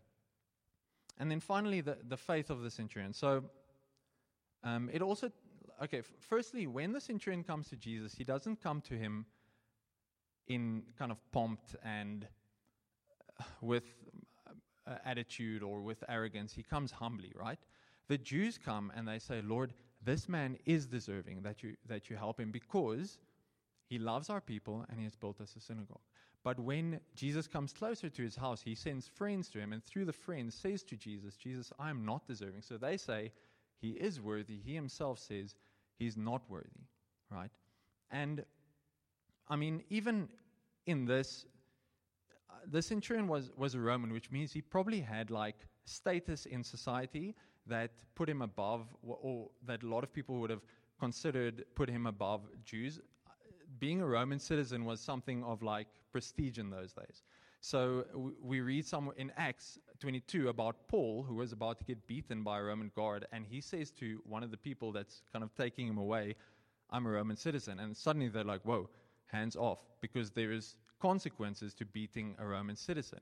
And 1.20 1.30
then 1.30 1.40
finally, 1.40 1.82
the, 1.82 1.98
the 2.08 2.18
faith 2.18 2.50
of 2.50 2.62
the 2.62 2.72
centurion. 2.72 3.14
So 3.14 3.44
um, 4.64 4.90
it 4.92 5.02
also, 5.02 5.32
okay, 5.84 6.00
f- 6.00 6.12
firstly, 6.20 6.66
when 6.66 6.94
the 6.94 7.02
centurion 7.02 7.44
comes 7.44 7.68
to 7.70 7.76
Jesus, 7.76 8.16
he 8.16 8.24
doesn't 8.24 8.64
come 8.64 8.82
to 8.82 8.94
him 8.96 9.26
in 10.48 10.84
kind 10.98 11.12
of 11.12 11.20
pumped 11.32 11.76
and 11.84 12.26
uh, 13.40 13.44
with 13.62 13.84
uh, 14.90 14.96
attitude 15.06 15.64
or 15.64 15.82
with 15.82 16.04
arrogance. 16.10 16.54
He 16.54 16.64
comes 16.64 16.92
humbly, 16.92 17.32
right? 17.36 17.60
The 18.08 18.18
Jews 18.18 18.58
come 18.58 18.92
and 18.96 19.08
they 19.08 19.20
say, 19.20 19.42
Lord, 19.42 19.74
this 20.04 20.28
man 20.28 20.58
is 20.66 20.88
deserving 20.88 21.44
that 21.44 21.62
you, 21.62 21.76
that 21.88 22.10
you 22.10 22.16
help 22.16 22.40
him 22.40 22.52
because 22.52 23.20
he 23.88 24.00
loves 24.00 24.30
our 24.30 24.42
people 24.42 24.86
and 24.90 24.98
he 24.98 25.06
has 25.06 25.16
built 25.16 25.42
us 25.42 25.56
a 25.56 25.60
synagogue. 25.60 26.02
But 26.44 26.60
when 26.60 27.02
Jesus 27.16 27.48
comes 27.48 27.74
closer 27.74 28.10
to 28.10 28.24
his 28.24 28.36
house, 28.36 28.62
he 28.62 28.74
sends 28.74 29.08
friends 29.08 29.50
to 29.50 29.60
him, 29.60 29.74
and 29.74 29.84
through 29.84 30.06
the 30.06 30.14
friends 30.14 30.56
says 30.56 30.84
to 30.84 30.96
Jesus, 30.96 31.36
Jesus, 31.36 31.74
I 31.78 31.90
am 31.90 32.06
not 32.06 32.26
deserving. 32.28 32.62
So 32.62 32.78
they 32.78 32.96
say, 32.96 33.34
He 33.82 33.90
is 33.90 34.22
worthy. 34.22 34.58
He 34.58 34.74
himself 34.74 35.20
says, 35.20 35.56
He's 35.98 36.16
not 36.16 36.42
worthy, 36.50 36.88
right? 37.30 37.52
And 38.10 38.46
I 39.50 39.58
mean, 39.58 39.84
even 39.90 40.30
in 40.86 41.06
this, 41.06 41.46
uh, 42.50 42.54
the 42.72 42.82
centurion 42.82 43.28
was, 43.28 43.52
was 43.56 43.76
a 43.76 43.80
Roman, 43.80 44.12
which 44.12 44.32
means 44.32 44.52
he 44.52 44.62
probably 44.62 45.00
had 45.00 45.32
like 45.32 45.56
status 45.86 46.46
in 46.46 46.64
society 46.64 47.36
that 47.68 47.92
put 48.16 48.30
him 48.30 48.42
above, 48.42 48.88
or, 49.04 49.18
or 49.22 49.50
that 49.66 49.84
a 49.84 49.88
lot 49.88 50.04
of 50.04 50.12
people 50.12 50.40
would 50.40 50.50
have 50.50 50.64
considered 51.00 51.66
put 51.76 51.90
him 51.90 52.08
above 52.08 52.42
Jews. 52.66 53.00
Uh, 53.28 53.32
Being 53.80 54.02
a 54.02 54.06
Roman 54.06 54.40
citizen 54.40 54.86
was 54.86 55.00
something 55.00 55.44
of 55.44 55.62
like 55.62 55.88
prestige 56.12 56.58
in 56.58 56.70
those 56.70 56.94
days. 56.94 57.24
So 57.62 58.06
we 58.42 58.62
read 58.62 58.86
somewhere 58.86 59.16
in 59.18 59.32
Acts 59.36 59.80
22 60.00 60.48
about 60.48 60.88
Paul, 60.88 61.24
who 61.28 61.36
was 61.36 61.52
about 61.52 61.78
to 61.80 61.86
get 61.86 62.08
beaten 62.08 62.42
by 62.42 62.60
a 62.60 62.64
Roman 62.64 62.90
guard, 62.96 63.28
and 63.34 63.46
he 63.46 63.60
says 63.60 63.92
to 64.00 64.22
one 64.26 64.44
of 64.44 64.52
the 64.52 64.58
people 64.58 64.94
that's 64.94 65.24
kind 65.34 65.44
of 65.44 65.54
taking 65.56 65.88
him 65.88 65.98
away, 65.98 66.36
I'm 66.90 67.06
a 67.06 67.10
Roman 67.10 67.36
citizen. 67.36 67.80
And 67.80 67.96
suddenly 67.96 68.30
they're 68.30 68.46
like, 68.46 68.62
whoa, 68.64 68.90
hands 69.28 69.58
off, 69.58 69.80
because 70.00 70.32
there 70.32 70.54
is 70.54 70.78
consequences 71.00 71.74
to 71.76 71.86
beating 71.86 72.36
a 72.40 72.46
Roman 72.46 72.76
citizen. 72.76 73.20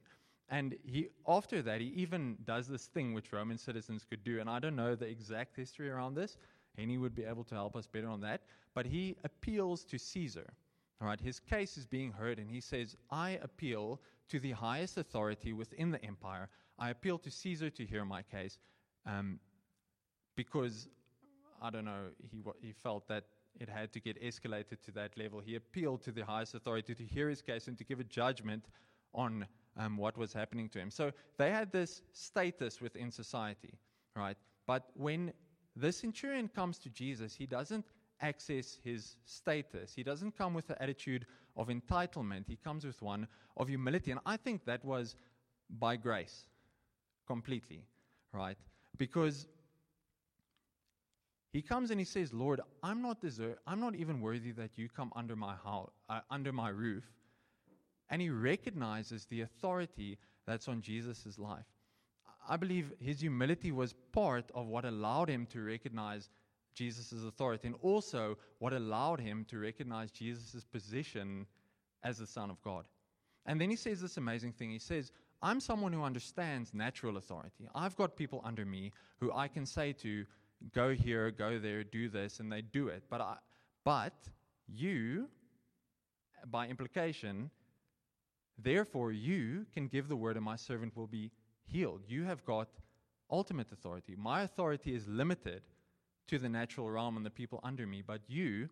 And 0.49 0.75
he, 0.83 1.09
after 1.27 1.61
that, 1.61 1.81
he 1.81 1.87
even 1.87 2.37
does 2.45 2.67
this 2.67 2.85
thing 2.85 3.13
which 3.13 3.33
Roman 3.33 3.57
citizens 3.57 4.05
could 4.09 4.23
do. 4.23 4.39
And 4.39 4.49
I 4.49 4.59
don't 4.59 4.75
know 4.75 4.95
the 4.95 5.07
exact 5.07 5.55
history 5.55 5.89
around 5.89 6.15
this. 6.15 6.37
Henny 6.77 6.97
would 6.97 7.15
be 7.15 7.23
able 7.23 7.43
to 7.45 7.55
help 7.55 7.75
us 7.75 7.87
better 7.87 8.07
on 8.07 8.21
that. 8.21 8.41
But 8.73 8.85
he 8.85 9.17
appeals 9.23 9.83
to 9.85 9.97
Caesar. 9.97 10.53
All 11.01 11.07
right, 11.07 11.19
his 11.19 11.39
case 11.39 11.77
is 11.77 11.85
being 11.85 12.11
heard, 12.11 12.39
and 12.39 12.49
he 12.49 12.61
says, 12.61 12.95
I 13.11 13.31
appeal 13.43 14.01
to 14.29 14.39
the 14.39 14.51
highest 14.51 14.97
authority 14.97 15.53
within 15.53 15.91
the 15.91 16.03
empire. 16.03 16.49
I 16.79 16.89
appeal 16.89 17.17
to 17.19 17.31
Caesar 17.31 17.69
to 17.71 17.85
hear 17.85 18.05
my 18.05 18.21
case 18.23 18.57
um, 19.05 19.39
because, 20.35 20.87
I 21.61 21.69
don't 21.69 21.85
know, 21.85 22.07
he, 22.31 22.41
he 22.61 22.71
felt 22.71 23.07
that 23.09 23.25
it 23.59 23.69
had 23.69 23.91
to 23.93 23.99
get 23.99 24.21
escalated 24.21 24.81
to 24.85 24.91
that 24.91 25.17
level. 25.17 25.39
He 25.39 25.55
appealed 25.55 26.01
to 26.03 26.11
the 26.11 26.25
highest 26.25 26.55
authority 26.55 26.93
to 26.95 27.03
hear 27.03 27.29
his 27.29 27.41
case 27.41 27.67
and 27.67 27.77
to 27.77 27.83
give 27.83 27.99
a 27.99 28.03
judgment 28.03 28.65
on 29.13 29.45
um, 29.77 29.97
what 29.97 30.17
was 30.17 30.33
happening 30.33 30.69
to 30.69 30.79
him. 30.79 30.91
So 30.91 31.11
they 31.37 31.51
had 31.51 31.71
this 31.71 32.01
status 32.13 32.81
within 32.81 33.11
society, 33.11 33.73
right? 34.15 34.37
But 34.65 34.89
when 34.93 35.33
the 35.75 35.91
centurion 35.91 36.47
comes 36.47 36.77
to 36.79 36.89
Jesus, 36.89 37.35
he 37.35 37.45
doesn't 37.45 37.85
access 38.21 38.77
his 38.83 39.15
status. 39.25 39.93
He 39.95 40.03
doesn't 40.03 40.37
come 40.37 40.53
with 40.53 40.67
the 40.67 40.81
attitude 40.81 41.25
of 41.55 41.67
entitlement. 41.67 42.45
He 42.47 42.55
comes 42.55 42.85
with 42.85 43.01
one 43.01 43.27
of 43.55 43.67
humility. 43.67 44.11
And 44.11 44.19
I 44.25 44.37
think 44.37 44.65
that 44.65 44.83
was 44.83 45.15
by 45.79 45.95
grace, 45.97 46.47
completely, 47.27 47.83
right? 48.33 48.57
Because 48.97 49.47
he 51.57 51.63
comes 51.63 51.89
and 51.89 51.99
he 51.99 52.05
says, 52.05 52.31
Lord, 52.31 52.61
I'm 52.83 53.01
not 53.01 53.19
deserve, 53.19 53.55
I'm 53.65 53.79
not 53.79 53.95
even 53.95 54.21
worthy 54.21 54.51
that 54.51 54.77
you 54.77 54.87
come 54.87 55.11
under 55.15 55.35
my 55.35 55.55
house, 55.55 55.89
uh, 56.07 56.19
under 56.29 56.53
my 56.53 56.69
roof. 56.69 57.03
And 58.11 58.21
he 58.21 58.29
recognizes 58.29 59.25
the 59.25 59.41
authority 59.41 60.19
that's 60.45 60.67
on 60.67 60.83
Jesus' 60.83 61.39
life. 61.39 61.65
I 62.47 62.57
believe 62.57 62.93
his 62.99 63.21
humility 63.21 63.71
was 63.71 63.95
part 64.11 64.51
of 64.53 64.67
what 64.67 64.85
allowed 64.85 65.29
him 65.29 65.47
to 65.47 65.63
recognize 65.63 66.29
Jesus' 66.75 67.23
authority 67.27 67.69
and 67.69 67.77
also 67.81 68.37
what 68.59 68.73
allowed 68.73 69.19
him 69.19 69.43
to 69.49 69.57
recognize 69.57 70.11
Jesus' 70.11 70.63
position 70.63 71.47
as 72.03 72.19
the 72.19 72.27
Son 72.27 72.51
of 72.51 72.61
God. 72.61 72.85
And 73.47 73.59
then 73.59 73.71
he 73.71 73.77
says 73.77 73.99
this 73.99 74.17
amazing 74.17 74.51
thing. 74.51 74.69
He 74.69 74.77
says, 74.77 75.11
I'm 75.41 75.59
someone 75.59 75.91
who 75.91 76.03
understands 76.03 76.75
natural 76.75 77.17
authority. 77.17 77.67
I've 77.73 77.95
got 77.95 78.15
people 78.15 78.43
under 78.45 78.63
me 78.63 78.91
who 79.19 79.33
I 79.33 79.47
can 79.47 79.65
say 79.65 79.91
to, 79.93 80.27
go 80.73 80.93
here, 80.93 81.31
go 81.31 81.59
there, 81.59 81.83
do 81.83 82.09
this, 82.09 82.39
and 82.39 82.51
they 82.51 82.61
do 82.61 82.87
it. 82.87 83.03
But, 83.09 83.21
I, 83.21 83.37
but 83.83 84.13
you, 84.67 85.29
by 86.49 86.67
implication, 86.67 87.49
therefore 88.57 89.11
you 89.11 89.65
can 89.73 89.87
give 89.87 90.07
the 90.07 90.15
word, 90.15 90.35
and 90.35 90.45
my 90.45 90.55
servant 90.55 90.95
will 90.95 91.07
be 91.07 91.31
healed. 91.65 92.01
You 92.07 92.23
have 92.23 92.43
got 92.45 92.69
ultimate 93.29 93.71
authority. 93.71 94.15
My 94.17 94.41
authority 94.41 94.95
is 94.95 95.07
limited 95.07 95.61
to 96.27 96.37
the 96.37 96.49
natural 96.49 96.89
realm 96.89 97.17
and 97.17 97.25
the 97.25 97.29
people 97.29 97.59
under 97.63 97.85
me, 97.87 98.01
but 98.05 98.21
you 98.27 98.69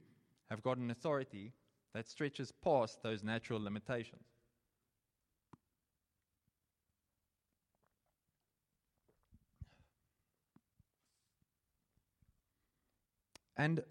have 0.50 0.62
got 0.62 0.78
an 0.78 0.92
authority 0.92 1.54
that 1.94 2.08
stretches 2.08 2.52
past 2.52 3.02
those 3.02 3.24
natural 3.24 3.62
limitations. 3.62 4.35
And 13.58 13.84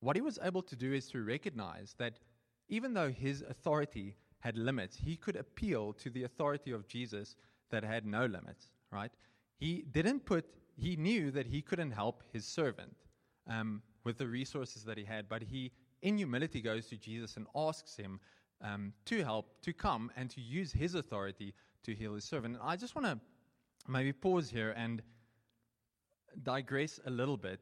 what 0.00 0.16
he 0.16 0.22
was 0.22 0.38
able 0.42 0.62
to 0.62 0.76
do 0.76 0.92
is 0.92 1.08
to 1.08 1.22
recognize 1.22 1.94
that 1.98 2.18
even 2.68 2.94
though 2.94 3.10
his 3.10 3.42
authority 3.42 4.16
had 4.40 4.56
limits, 4.56 4.96
he 4.96 5.16
could 5.16 5.36
appeal 5.36 5.92
to 5.94 6.10
the 6.10 6.24
authority 6.24 6.72
of 6.72 6.88
Jesus 6.88 7.36
that 7.70 7.84
had 7.84 8.04
no 8.04 8.26
limits, 8.26 8.70
right? 8.90 9.12
He 9.58 9.84
didn't 9.92 10.24
put, 10.24 10.44
he 10.76 10.96
knew 10.96 11.30
that 11.30 11.46
he 11.46 11.62
couldn't 11.62 11.92
help 11.92 12.22
his 12.32 12.44
servant 12.44 12.96
um, 13.48 13.82
with 14.04 14.18
the 14.18 14.26
resources 14.26 14.84
that 14.84 14.98
he 14.98 15.04
had, 15.04 15.28
but 15.28 15.42
he, 15.42 15.70
in 16.02 16.18
humility, 16.18 16.60
goes 16.60 16.86
to 16.88 16.96
Jesus 16.96 17.36
and 17.36 17.46
asks 17.54 17.96
him 17.96 18.18
um, 18.60 18.92
to 19.06 19.22
help, 19.22 19.60
to 19.62 19.72
come, 19.72 20.10
and 20.16 20.28
to 20.30 20.40
use 20.40 20.72
his 20.72 20.94
authority 20.94 21.54
to 21.84 21.94
heal 21.94 22.14
his 22.14 22.24
servant. 22.24 22.54
And 22.54 22.62
I 22.64 22.76
just 22.76 22.94
want 22.96 23.06
to 23.06 23.20
maybe 23.88 24.12
pause 24.12 24.50
here 24.50 24.74
and 24.76 25.02
digress 26.42 26.98
a 27.06 27.10
little 27.10 27.36
bit 27.36 27.60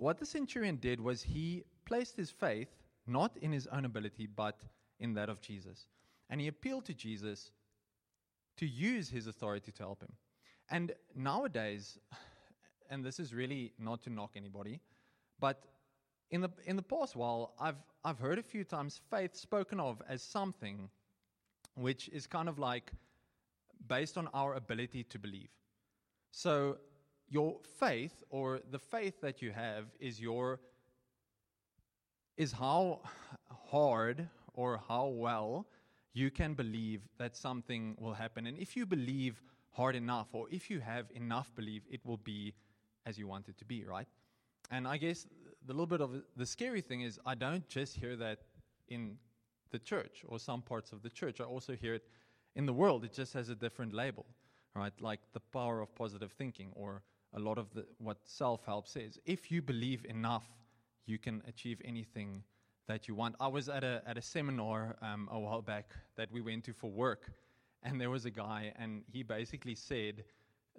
what 0.00 0.18
the 0.18 0.26
centurion 0.26 0.76
did 0.76 1.00
was 1.00 1.22
he 1.22 1.64
placed 1.84 2.16
his 2.16 2.30
faith 2.30 2.68
not 3.06 3.36
in 3.38 3.52
his 3.52 3.66
own 3.68 3.84
ability, 3.84 4.26
but 4.26 4.60
in 5.00 5.14
that 5.14 5.28
of 5.28 5.40
Jesus. 5.40 5.86
And 6.30 6.40
he 6.40 6.48
appealed 6.48 6.84
to 6.86 6.94
Jesus 6.94 7.50
to 8.58 8.66
use 8.66 9.08
his 9.08 9.26
authority 9.26 9.72
to 9.72 9.82
help 9.82 10.02
him. 10.02 10.12
And 10.70 10.92
nowadays, 11.14 11.98
and 12.90 13.04
this 13.04 13.18
is 13.18 13.32
really 13.32 13.72
not 13.78 14.02
to 14.02 14.10
knock 14.10 14.32
anybody, 14.36 14.80
but 15.40 15.64
in 16.30 16.42
the, 16.42 16.50
in 16.66 16.76
the 16.76 16.82
past 16.82 17.16
while, 17.16 17.54
I've, 17.58 17.82
I've 18.04 18.18
heard 18.18 18.38
a 18.38 18.42
few 18.42 18.64
times 18.64 19.00
faith 19.10 19.34
spoken 19.34 19.80
of 19.80 20.02
as 20.08 20.22
something 20.22 20.90
which 21.74 22.08
is 22.08 22.26
kind 22.26 22.48
of 22.48 22.58
like 22.58 22.92
based 23.86 24.18
on 24.18 24.28
our 24.34 24.54
ability 24.54 25.04
to 25.04 25.18
believe. 25.18 25.48
So 26.32 26.78
your 27.30 27.56
faith 27.78 28.22
or 28.30 28.60
the 28.70 28.78
faith 28.78 29.20
that 29.20 29.42
you 29.42 29.50
have 29.52 29.84
is 30.00 30.20
your 30.20 30.60
is 32.36 32.52
how 32.52 33.00
hard 33.70 34.28
or 34.54 34.80
how 34.88 35.06
well 35.06 35.66
you 36.14 36.30
can 36.30 36.54
believe 36.54 37.02
that 37.18 37.36
something 37.36 37.96
will 37.98 38.14
happen. 38.14 38.46
And 38.46 38.58
if 38.58 38.76
you 38.76 38.86
believe 38.86 39.42
hard 39.70 39.94
enough, 39.94 40.28
or 40.32 40.46
if 40.50 40.70
you 40.70 40.80
have 40.80 41.06
enough 41.14 41.54
belief, 41.54 41.82
it 41.90 42.00
will 42.04 42.16
be 42.16 42.54
as 43.06 43.18
you 43.18 43.26
want 43.26 43.48
it 43.48 43.58
to 43.58 43.64
be, 43.64 43.84
right? 43.84 44.06
And 44.70 44.86
I 44.86 44.96
guess 44.96 45.26
the 45.66 45.72
little 45.72 45.86
bit 45.86 46.00
of 46.00 46.10
the 46.36 46.46
scary 46.46 46.80
thing 46.80 47.02
is 47.02 47.18
I 47.26 47.34
don't 47.34 47.68
just 47.68 47.96
hear 47.96 48.16
that 48.16 48.38
in 48.88 49.16
the 49.70 49.78
church 49.78 50.24
or 50.26 50.38
some 50.38 50.62
parts 50.62 50.92
of 50.92 51.02
the 51.02 51.10
church. 51.10 51.40
I 51.40 51.44
also 51.44 51.74
hear 51.76 51.94
it 51.94 52.04
in 52.54 52.66
the 52.66 52.72
world. 52.72 53.04
It 53.04 53.12
just 53.12 53.32
has 53.34 53.48
a 53.48 53.54
different 53.54 53.92
label, 53.92 54.26
right? 54.74 54.92
Like 55.00 55.20
the 55.32 55.40
power 55.40 55.80
of 55.80 55.94
positive 55.94 56.32
thinking 56.32 56.70
or 56.74 57.02
a 57.34 57.38
lot 57.38 57.58
of 57.58 57.72
the, 57.74 57.84
what 57.98 58.18
self 58.24 58.64
help 58.64 58.86
says. 58.88 59.18
If 59.26 59.50
you 59.50 59.62
believe 59.62 60.04
enough, 60.06 60.46
you 61.06 61.18
can 61.18 61.42
achieve 61.46 61.80
anything 61.84 62.42
that 62.86 63.06
you 63.08 63.14
want. 63.14 63.36
I 63.40 63.48
was 63.48 63.68
at 63.68 63.84
a, 63.84 64.02
at 64.06 64.16
a 64.16 64.22
seminar 64.22 64.96
um, 65.02 65.28
a 65.30 65.38
while 65.38 65.62
back 65.62 65.90
that 66.16 66.30
we 66.32 66.40
went 66.40 66.64
to 66.64 66.72
for 66.72 66.90
work, 66.90 67.32
and 67.82 68.00
there 68.00 68.10
was 68.10 68.24
a 68.24 68.30
guy, 68.30 68.72
and 68.78 69.02
he 69.12 69.22
basically 69.22 69.74
said, 69.74 70.24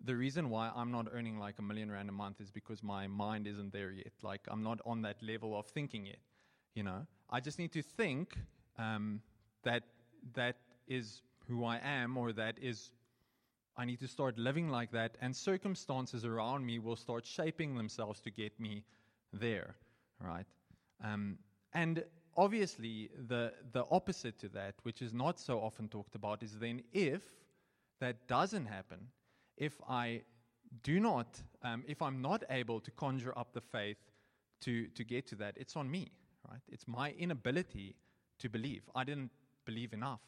the 0.05 0.15
reason 0.15 0.49
why 0.49 0.71
I'm 0.75 0.91
not 0.91 1.07
earning 1.11 1.39
like 1.39 1.59
a 1.59 1.61
million 1.61 1.91
rand 1.91 2.09
a 2.09 2.13
month 2.13 2.39
is 2.39 2.51
because 2.51 2.81
my 2.81 3.07
mind 3.07 3.47
isn't 3.47 3.73
there 3.73 3.91
yet. 3.91 4.13
Like, 4.21 4.41
I'm 4.47 4.63
not 4.63 4.79
on 4.85 5.01
that 5.01 5.21
level 5.21 5.57
of 5.57 5.65
thinking 5.67 6.05
yet. 6.05 6.19
You 6.73 6.83
know, 6.83 7.05
I 7.29 7.39
just 7.41 7.59
need 7.59 7.71
to 7.73 7.81
think 7.81 8.37
um, 8.77 9.21
that 9.63 9.83
that 10.33 10.55
is 10.87 11.21
who 11.47 11.65
I 11.65 11.79
am, 11.83 12.15
or 12.17 12.31
that 12.33 12.55
is 12.61 12.91
I 13.79 13.85
need 13.85 14.01
to 14.01 14.09
start 14.09 14.37
living 14.37 14.67
like 14.67 14.91
that, 14.91 15.15
and 15.21 15.33
circumstances 15.33 16.25
around 16.25 16.65
me 16.65 16.79
will 16.79 16.97
start 16.97 17.25
shaping 17.25 17.75
themselves 17.75 18.19
to 18.21 18.29
get 18.29 18.59
me 18.59 18.83
there, 19.31 19.77
right? 20.19 20.45
Um, 21.01 21.37
and 21.73 22.03
obviously, 22.35 23.09
the, 23.29 23.53
the 23.71 23.85
opposite 23.89 24.37
to 24.39 24.49
that, 24.49 24.75
which 24.83 25.01
is 25.01 25.13
not 25.13 25.39
so 25.39 25.61
often 25.61 25.87
talked 25.87 26.15
about, 26.15 26.43
is 26.43 26.57
then 26.59 26.83
if 26.91 27.21
that 28.01 28.27
doesn't 28.27 28.65
happen, 28.65 28.99
if 29.55 29.79
I 29.87 30.23
do 30.83 30.99
not, 30.99 31.41
um, 31.63 31.85
if 31.87 32.01
I'm 32.01 32.21
not 32.21 32.43
able 32.49 32.81
to 32.81 32.91
conjure 32.91 33.37
up 33.39 33.53
the 33.53 33.61
faith 33.61 34.11
to, 34.59 34.87
to 34.87 35.05
get 35.05 35.25
to 35.27 35.35
that, 35.35 35.53
it's 35.55 35.77
on 35.77 35.89
me, 35.89 36.11
right? 36.49 36.59
It's 36.67 36.85
my 36.85 37.11
inability 37.11 37.95
to 38.39 38.49
believe. 38.49 38.89
I 38.93 39.05
didn't 39.05 39.31
believe 39.63 39.93
enough. 39.93 40.19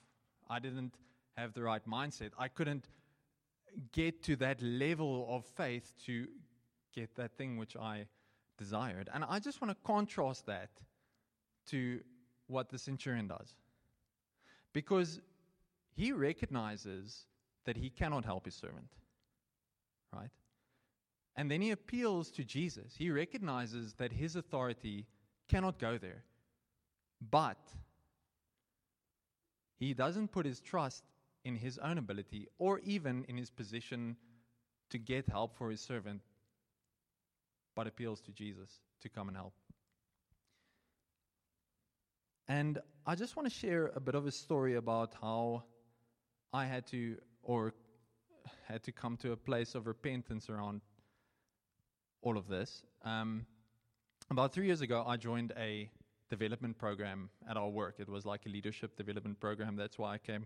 I 0.49 0.59
didn't 0.59 0.93
have 1.35 1.53
the 1.53 1.63
right 1.63 1.85
mindset. 1.85 2.31
I 2.39 2.47
couldn't 2.47 2.87
get 3.91 4.23
to 4.23 4.35
that 4.37 4.61
level 4.61 5.27
of 5.29 5.45
faith 5.45 5.93
to 6.05 6.27
get 6.93 7.15
that 7.15 7.37
thing 7.37 7.57
which 7.57 7.75
I 7.75 8.05
desired. 8.57 9.09
And 9.13 9.23
I 9.27 9.39
just 9.39 9.61
want 9.61 9.71
to 9.71 9.77
contrast 9.85 10.45
that 10.45 10.69
to 11.67 12.01
what 12.47 12.69
the 12.69 12.77
centurion 12.77 13.27
does. 13.27 13.55
Because 14.73 15.19
he 15.95 16.11
recognizes 16.11 17.25
that 17.65 17.77
he 17.77 17.89
cannot 17.89 18.25
help 18.25 18.45
his 18.45 18.55
servant, 18.55 18.89
right? 20.13 20.29
And 21.35 21.49
then 21.49 21.61
he 21.61 21.71
appeals 21.71 22.29
to 22.31 22.43
Jesus. 22.43 22.93
He 22.97 23.09
recognizes 23.09 23.93
that 23.93 24.11
his 24.11 24.35
authority 24.35 25.07
cannot 25.47 25.79
go 25.79 25.97
there. 25.97 26.23
But 27.29 27.57
he 29.77 29.93
doesn't 29.93 30.31
put 30.31 30.45
his 30.45 30.59
trust 30.59 31.03
in 31.43 31.55
his 31.55 31.77
own 31.77 31.97
ability 31.97 32.47
or 32.57 32.79
even 32.79 33.25
in 33.27 33.37
his 33.37 33.49
position 33.49 34.15
to 34.89 34.97
get 34.97 35.27
help 35.27 35.57
for 35.57 35.69
his 35.69 35.81
servant, 35.81 36.21
but 37.75 37.87
appeals 37.87 38.21
to 38.21 38.31
Jesus 38.31 38.79
to 39.01 39.09
come 39.09 39.27
and 39.27 39.37
help. 39.37 39.53
And 42.47 42.79
I 43.05 43.15
just 43.15 43.35
want 43.35 43.47
to 43.47 43.53
share 43.53 43.91
a 43.95 43.99
bit 43.99 44.15
of 44.15 44.27
a 44.27 44.31
story 44.31 44.75
about 44.75 45.13
how 45.21 45.63
I 46.53 46.65
had 46.65 46.85
to, 46.87 47.15
or 47.43 47.73
had 48.67 48.83
to 48.83 48.91
come 48.91 49.15
to 49.17 49.31
a 49.31 49.37
place 49.37 49.73
of 49.73 49.87
repentance 49.87 50.49
around 50.49 50.81
all 52.21 52.37
of 52.37 52.47
this. 52.47 52.83
Um, 53.03 53.45
about 54.29 54.53
three 54.53 54.65
years 54.65 54.81
ago, 54.81 55.03
I 55.07 55.17
joined 55.17 55.53
a 55.57 55.89
development 56.29 56.77
program 56.77 57.29
at 57.49 57.57
our 57.57 57.69
work. 57.69 57.95
It 57.99 58.09
was 58.09 58.25
like 58.25 58.45
a 58.45 58.49
leadership 58.49 58.95
development 58.97 59.39
program. 59.39 59.75
That's 59.75 59.97
why 59.97 60.13
I 60.13 60.17
came 60.17 60.45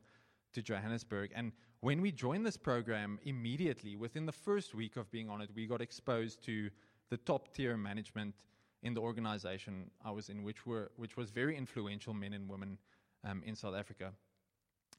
to 0.56 0.62
Johannesburg. 0.62 1.32
And 1.36 1.52
when 1.82 2.02
we 2.02 2.12
joined 2.12 2.46
this 2.46 2.58
program, 2.58 3.20
immediately, 3.24 3.96
within 3.96 4.26
the 4.26 4.32
first 4.32 4.74
week 4.74 4.98
of 4.98 5.12
being 5.12 5.30
on 5.30 5.42
it, 5.42 5.50
we 5.56 5.68
got 5.68 5.82
exposed 5.82 6.44
to 6.46 6.70
the 7.10 7.18
top 7.18 7.54
tier 7.54 7.78
management 7.78 8.34
in 8.82 8.94
the 8.94 9.02
organization 9.02 9.92
I 10.04 10.12
was 10.12 10.30
in, 10.30 10.44
which, 10.44 10.66
were, 10.66 10.92
which 10.96 11.18
was 11.18 11.30
very 11.30 11.56
influential 11.56 12.14
men 12.14 12.34
and 12.34 12.50
women 12.50 12.78
um, 13.24 13.44
in 13.46 13.56
South 13.56 13.76
Africa. 13.76 14.12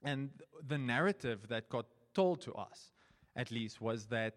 And 0.02 0.30
the 0.68 0.78
narrative 0.78 1.48
that 1.48 1.68
got 1.68 1.86
told 2.14 2.40
to 2.42 2.54
us, 2.54 2.92
at 3.34 3.50
least, 3.50 3.80
was 3.80 4.06
that 4.06 4.34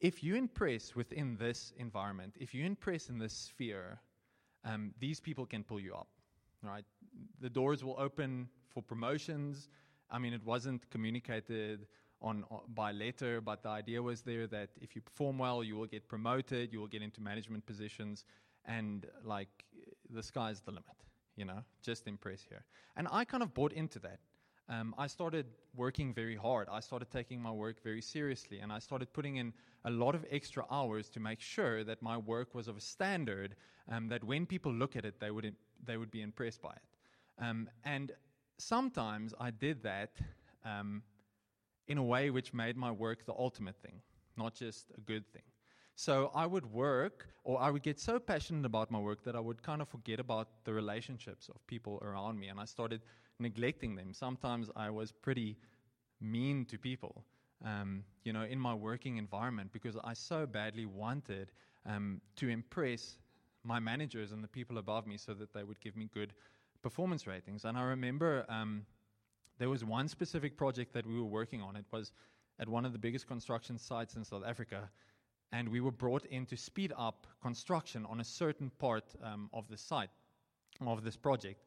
if 0.00 0.22
you 0.22 0.34
impress 0.34 0.94
within 0.94 1.36
this 1.36 1.72
environment, 1.76 2.34
if 2.38 2.54
you 2.54 2.64
impress 2.64 3.08
in 3.08 3.18
this 3.18 3.32
sphere, 3.32 4.00
um, 4.64 4.92
these 4.98 5.20
people 5.20 5.46
can 5.46 5.62
pull 5.62 5.80
you 5.80 5.94
up, 5.94 6.08
right? 6.62 6.84
The 7.40 7.50
doors 7.50 7.84
will 7.84 7.96
open 7.98 8.48
for 8.68 8.82
promotions. 8.82 9.68
I 10.10 10.18
mean, 10.18 10.32
it 10.32 10.44
wasn't 10.44 10.88
communicated 10.90 11.86
on, 12.20 12.44
on, 12.50 12.60
by 12.74 12.92
letter, 12.92 13.40
but 13.40 13.62
the 13.62 13.68
idea 13.68 14.02
was 14.02 14.22
there 14.22 14.46
that 14.46 14.70
if 14.80 14.94
you 14.94 15.02
perform 15.02 15.38
well, 15.38 15.64
you 15.64 15.76
will 15.76 15.86
get 15.86 16.08
promoted, 16.08 16.72
you 16.72 16.80
will 16.80 16.86
get 16.86 17.02
into 17.02 17.20
management 17.20 17.66
positions, 17.66 18.24
and 18.64 19.06
like 19.24 19.64
the 20.10 20.22
sky's 20.22 20.60
the 20.60 20.70
limit. 20.70 20.84
You 21.36 21.46
know, 21.46 21.64
just 21.82 22.06
impress 22.06 22.42
here. 22.46 22.64
And 22.94 23.08
I 23.10 23.24
kind 23.24 23.42
of 23.42 23.54
bought 23.54 23.72
into 23.72 23.98
that. 24.00 24.20
Um, 24.68 24.94
I 24.96 25.06
started 25.06 25.46
working 25.74 26.14
very 26.14 26.36
hard. 26.36 26.68
I 26.70 26.80
started 26.80 27.10
taking 27.10 27.40
my 27.40 27.50
work 27.50 27.82
very 27.82 28.02
seriously, 28.02 28.60
and 28.60 28.72
I 28.72 28.78
started 28.78 29.12
putting 29.12 29.36
in 29.36 29.52
a 29.84 29.90
lot 29.90 30.14
of 30.14 30.24
extra 30.30 30.64
hours 30.70 31.08
to 31.10 31.20
make 31.20 31.40
sure 31.40 31.84
that 31.84 32.00
my 32.02 32.16
work 32.16 32.54
was 32.54 32.68
of 32.68 32.76
a 32.76 32.80
standard 32.80 33.56
um, 33.90 34.08
that 34.08 34.22
when 34.22 34.46
people 34.46 34.72
look 34.72 34.94
at 34.94 35.04
it, 35.04 35.18
they 35.20 35.30
would 35.30 35.54
they 35.84 35.96
would 35.96 36.10
be 36.10 36.22
impressed 36.22 36.62
by 36.62 36.70
it. 36.70 37.44
Um, 37.44 37.68
and 37.84 38.12
sometimes 38.58 39.34
I 39.40 39.50
did 39.50 39.82
that 39.82 40.12
um, 40.64 41.02
in 41.88 41.98
a 41.98 42.02
way 42.02 42.30
which 42.30 42.54
made 42.54 42.76
my 42.76 42.90
work 42.90 43.26
the 43.26 43.34
ultimate 43.36 43.76
thing, 43.82 44.00
not 44.36 44.54
just 44.54 44.90
a 44.96 45.00
good 45.00 45.26
thing. 45.32 45.42
So 45.94 46.30
I 46.34 46.46
would 46.46 46.66
work, 46.66 47.28
or 47.44 47.60
I 47.60 47.70
would 47.70 47.82
get 47.82 48.00
so 48.00 48.18
passionate 48.18 48.64
about 48.64 48.90
my 48.90 48.98
work 48.98 49.24
that 49.24 49.36
I 49.36 49.40
would 49.40 49.62
kind 49.62 49.82
of 49.82 49.88
forget 49.88 50.18
about 50.20 50.48
the 50.64 50.72
relationships 50.72 51.48
of 51.48 51.64
people 51.66 51.98
around 52.02 52.38
me, 52.40 52.48
and 52.48 52.58
I 52.58 52.64
started 52.64 53.02
neglecting 53.38 53.94
them. 53.94 54.12
Sometimes 54.12 54.70
I 54.74 54.90
was 54.90 55.12
pretty 55.12 55.58
mean 56.20 56.64
to 56.66 56.78
people, 56.78 57.24
um, 57.64 58.04
you 58.24 58.32
know, 58.32 58.42
in 58.42 58.58
my 58.58 58.74
working 58.74 59.18
environment 59.18 59.72
because 59.72 59.96
I 60.02 60.14
so 60.14 60.46
badly 60.46 60.86
wanted 60.86 61.52
um, 61.84 62.20
to 62.36 62.48
impress 62.48 63.18
my 63.64 63.78
managers 63.78 64.32
and 64.32 64.42
the 64.42 64.48
people 64.48 64.78
above 64.78 65.06
me 65.06 65.16
so 65.16 65.34
that 65.34 65.52
they 65.52 65.62
would 65.62 65.80
give 65.80 65.96
me 65.96 66.08
good 66.12 66.32
performance 66.82 67.26
ratings. 67.26 67.64
And 67.64 67.78
I 67.78 67.82
remember 67.82 68.44
um, 68.48 68.84
there 69.58 69.70
was 69.70 69.84
one 69.84 70.08
specific 70.08 70.56
project 70.56 70.92
that 70.94 71.06
we 71.06 71.14
were 71.14 71.24
working 71.24 71.62
on. 71.62 71.76
It 71.76 71.84
was 71.92 72.12
at 72.58 72.68
one 72.68 72.84
of 72.84 72.92
the 72.92 72.98
biggest 72.98 73.26
construction 73.26 73.78
sites 73.78 74.16
in 74.16 74.24
South 74.24 74.44
Africa. 74.46 74.90
And 75.52 75.68
we 75.68 75.80
were 75.80 75.92
brought 75.92 76.24
in 76.26 76.46
to 76.46 76.56
speed 76.56 76.92
up 76.96 77.26
construction 77.42 78.06
on 78.06 78.20
a 78.20 78.24
certain 78.24 78.70
part 78.78 79.04
um, 79.22 79.50
of 79.52 79.68
the 79.68 79.76
site, 79.76 80.10
of 80.80 81.04
this 81.04 81.16
project. 81.16 81.62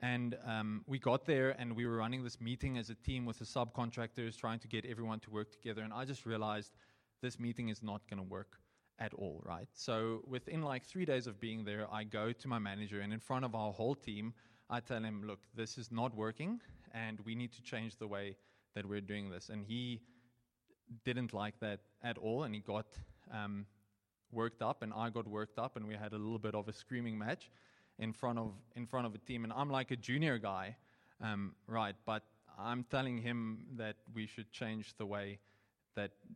And 0.00 0.36
um, 0.46 0.82
we 0.86 0.98
got 0.98 1.26
there 1.26 1.50
and 1.58 1.76
we 1.76 1.84
were 1.84 1.96
running 1.96 2.24
this 2.24 2.40
meeting 2.40 2.78
as 2.78 2.88
a 2.88 2.94
team 2.94 3.26
with 3.26 3.38
the 3.38 3.44
subcontractors, 3.44 4.36
trying 4.38 4.58
to 4.60 4.68
get 4.68 4.86
everyone 4.86 5.20
to 5.20 5.30
work 5.30 5.52
together. 5.52 5.82
And 5.82 5.92
I 5.92 6.06
just 6.06 6.24
realized 6.24 6.72
this 7.20 7.38
meeting 7.38 7.68
is 7.68 7.82
not 7.82 8.00
going 8.08 8.16
to 8.18 8.28
work 8.28 8.56
at 9.00 9.14
all, 9.14 9.40
right? 9.44 9.66
So 9.72 10.22
within 10.26 10.62
like 10.62 10.84
three 10.84 11.04
days 11.04 11.26
of 11.26 11.40
being 11.40 11.64
there, 11.64 11.86
I 11.90 12.04
go 12.04 12.32
to 12.32 12.48
my 12.48 12.58
manager 12.58 13.00
and 13.00 13.12
in 13.12 13.18
front 13.18 13.44
of 13.44 13.54
our 13.54 13.72
whole 13.72 13.94
team, 13.94 14.34
I 14.68 14.80
tell 14.80 15.02
him, 15.02 15.24
look, 15.26 15.40
this 15.56 15.78
is 15.78 15.90
not 15.90 16.14
working 16.14 16.60
and 16.92 17.18
we 17.24 17.34
need 17.34 17.52
to 17.52 17.62
change 17.62 17.96
the 17.96 18.06
way 18.06 18.36
that 18.74 18.86
we're 18.86 19.00
doing 19.00 19.30
this. 19.30 19.48
And 19.48 19.64
he 19.64 20.00
didn't 21.04 21.32
like 21.32 21.58
that 21.60 21.80
at 22.02 22.18
all 22.18 22.44
and 22.44 22.54
he 22.54 22.60
got 22.60 22.86
um, 23.32 23.66
worked 24.30 24.62
up 24.62 24.82
and 24.82 24.92
I 24.92 25.08
got 25.10 25.26
worked 25.26 25.58
up 25.58 25.76
and 25.76 25.86
we 25.86 25.94
had 25.94 26.12
a 26.12 26.18
little 26.18 26.38
bit 26.38 26.54
of 26.54 26.68
a 26.68 26.72
screaming 26.72 27.18
match 27.18 27.50
in 27.98 28.12
front 28.12 28.38
of, 28.38 28.52
in 28.76 28.86
front 28.86 29.06
of 29.06 29.14
a 29.14 29.18
team. 29.18 29.44
And 29.44 29.52
I'm 29.52 29.70
like 29.70 29.90
a 29.90 29.96
junior 29.96 30.38
guy, 30.38 30.76
um, 31.22 31.54
right? 31.66 31.94
But 32.04 32.22
I'm 32.58 32.84
telling 32.84 33.18
him 33.18 33.64
that 33.76 33.96
we 34.14 34.26
should 34.26 34.52
change 34.52 34.94
the 34.98 35.06
way 35.06 35.38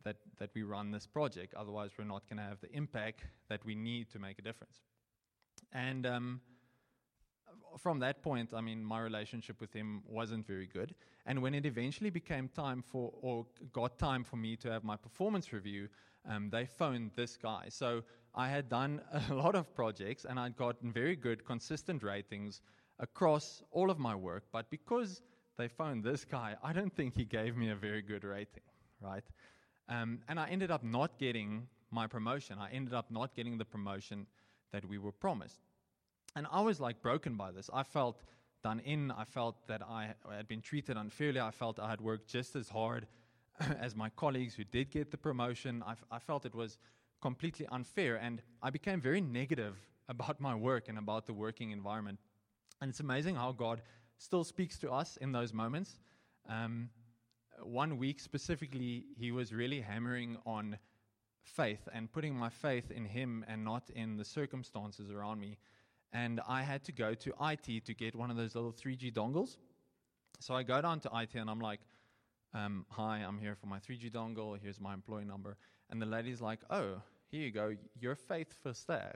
that, 0.05 0.15
that, 0.39 0.49
we 0.55 0.63
run 0.63 0.91
this 0.91 1.05
project. 1.05 1.53
Otherwise, 1.55 1.91
we're 1.97 2.05
not 2.05 2.27
going 2.29 2.37
to 2.37 2.43
have 2.43 2.61
the 2.61 2.71
impact 2.71 3.25
that 3.49 3.65
we 3.65 3.75
need 3.75 4.09
to 4.11 4.19
make 4.19 4.39
a 4.39 4.41
difference. 4.41 4.81
And 5.73 6.05
um, 6.05 6.41
from 7.77 7.99
that 7.99 8.21
point, 8.21 8.53
I 8.53 8.61
mean, 8.61 8.83
my 8.83 8.99
relationship 9.01 9.59
with 9.59 9.73
him 9.73 10.03
wasn't 10.07 10.47
very 10.47 10.67
good. 10.67 10.95
And 11.25 11.41
when 11.41 11.53
it 11.53 11.65
eventually 11.65 12.09
became 12.09 12.47
time 12.49 12.81
for, 12.81 13.11
or 13.21 13.45
got 13.73 13.97
time 13.97 14.23
for 14.23 14.37
me 14.37 14.55
to 14.57 14.71
have 14.71 14.83
my 14.83 14.95
performance 14.95 15.51
review, 15.51 15.89
um, 16.29 16.49
they 16.49 16.65
phoned 16.65 17.11
this 17.15 17.37
guy. 17.37 17.65
So 17.69 18.03
I 18.33 18.47
had 18.49 18.69
done 18.69 19.01
a 19.29 19.33
lot 19.33 19.55
of 19.55 19.73
projects 19.75 20.25
and 20.25 20.39
I'd 20.39 20.55
gotten 20.55 20.91
very 20.91 21.15
good, 21.15 21.45
consistent 21.45 22.03
ratings 22.03 22.61
across 22.99 23.63
all 23.71 23.89
of 23.89 23.99
my 23.99 24.15
work. 24.15 24.43
But 24.51 24.69
because 24.69 25.21
they 25.57 25.67
phoned 25.67 26.03
this 26.03 26.25
guy, 26.25 26.55
I 26.63 26.73
don't 26.73 26.95
think 26.95 27.15
he 27.15 27.25
gave 27.25 27.55
me 27.55 27.69
a 27.69 27.75
very 27.75 28.01
good 28.01 28.23
rating, 28.23 28.63
right? 29.01 29.23
Um, 29.87 30.19
and 30.27 30.39
I 30.39 30.47
ended 30.49 30.71
up 30.71 30.83
not 30.83 31.17
getting 31.19 31.67
my 31.91 32.07
promotion. 32.07 32.57
I 32.59 32.71
ended 32.71 32.93
up 32.93 33.11
not 33.11 33.35
getting 33.35 33.57
the 33.57 33.65
promotion 33.65 34.27
that 34.71 34.85
we 34.85 34.97
were 34.97 35.11
promised. 35.11 35.61
And 36.35 36.47
I 36.51 36.61
was 36.61 36.79
like 36.79 37.01
broken 37.01 37.35
by 37.35 37.51
this. 37.51 37.69
I 37.73 37.83
felt 37.83 38.23
done 38.63 38.79
in. 38.79 39.11
I 39.11 39.23
felt 39.25 39.55
that 39.67 39.81
I 39.83 40.15
had 40.29 40.47
been 40.47 40.61
treated 40.61 40.97
unfairly. 40.97 41.39
I 41.39 41.51
felt 41.51 41.79
I 41.79 41.89
had 41.89 42.01
worked 42.01 42.27
just 42.27 42.55
as 42.55 42.67
hard 42.67 43.07
as 43.79 43.95
my 43.95 44.09
colleagues 44.09 44.55
who 44.55 44.63
did 44.63 44.89
get 44.91 45.11
the 45.11 45.17
promotion. 45.17 45.83
I, 45.85 45.91
f- 45.91 46.03
I 46.11 46.19
felt 46.19 46.45
it 46.45 46.55
was 46.55 46.77
completely 47.21 47.67
unfair. 47.71 48.15
And 48.15 48.41
I 48.61 48.69
became 48.71 48.99
very 48.99 49.21
negative 49.21 49.77
about 50.09 50.41
my 50.41 50.55
work 50.55 50.89
and 50.89 50.97
about 50.97 51.25
the 51.25 51.33
working 51.33 51.71
environment. 51.71 52.19
And 52.81 52.89
it's 52.89 52.99
amazing 52.99 53.35
how 53.35 53.51
God 53.51 53.81
still 54.17 54.43
speaks 54.43 54.77
to 54.79 54.91
us 54.91 55.17
in 55.17 55.31
those 55.31 55.53
moments. 55.53 55.99
Um, 56.49 56.89
one 57.61 57.97
week 57.97 58.19
specifically, 58.19 59.05
he 59.17 59.31
was 59.31 59.53
really 59.53 59.81
hammering 59.81 60.37
on 60.45 60.77
faith 61.43 61.87
and 61.93 62.11
putting 62.11 62.35
my 62.35 62.49
faith 62.49 62.91
in 62.91 63.05
him 63.05 63.45
and 63.47 63.63
not 63.63 63.89
in 63.95 64.17
the 64.17 64.25
circumstances 64.25 65.11
around 65.11 65.39
me. 65.39 65.57
And 66.11 66.41
I 66.47 66.61
had 66.63 66.83
to 66.85 66.91
go 66.91 67.13
to 67.13 67.33
IT 67.41 67.85
to 67.85 67.93
get 67.93 68.15
one 68.15 68.31
of 68.31 68.37
those 68.37 68.55
little 68.55 68.73
3G 68.73 69.13
dongles. 69.13 69.57
So 70.39 70.53
I 70.53 70.63
go 70.63 70.81
down 70.81 70.99
to 71.01 71.09
IT 71.13 71.35
and 71.35 71.49
I'm 71.49 71.59
like, 71.59 71.81
um, 72.53 72.85
Hi, 72.89 73.17
I'm 73.17 73.37
here 73.37 73.55
for 73.55 73.67
my 73.67 73.79
3G 73.79 74.11
dongle. 74.11 74.57
Here's 74.61 74.79
my 74.79 74.93
employee 74.93 75.25
number. 75.25 75.57
And 75.89 76.01
the 76.01 76.05
lady's 76.05 76.41
like, 76.41 76.59
Oh, 76.69 77.01
here 77.29 77.41
you 77.41 77.51
go. 77.51 77.75
You're 77.99 78.15
Faith 78.15 78.55
Verster. 78.65 79.15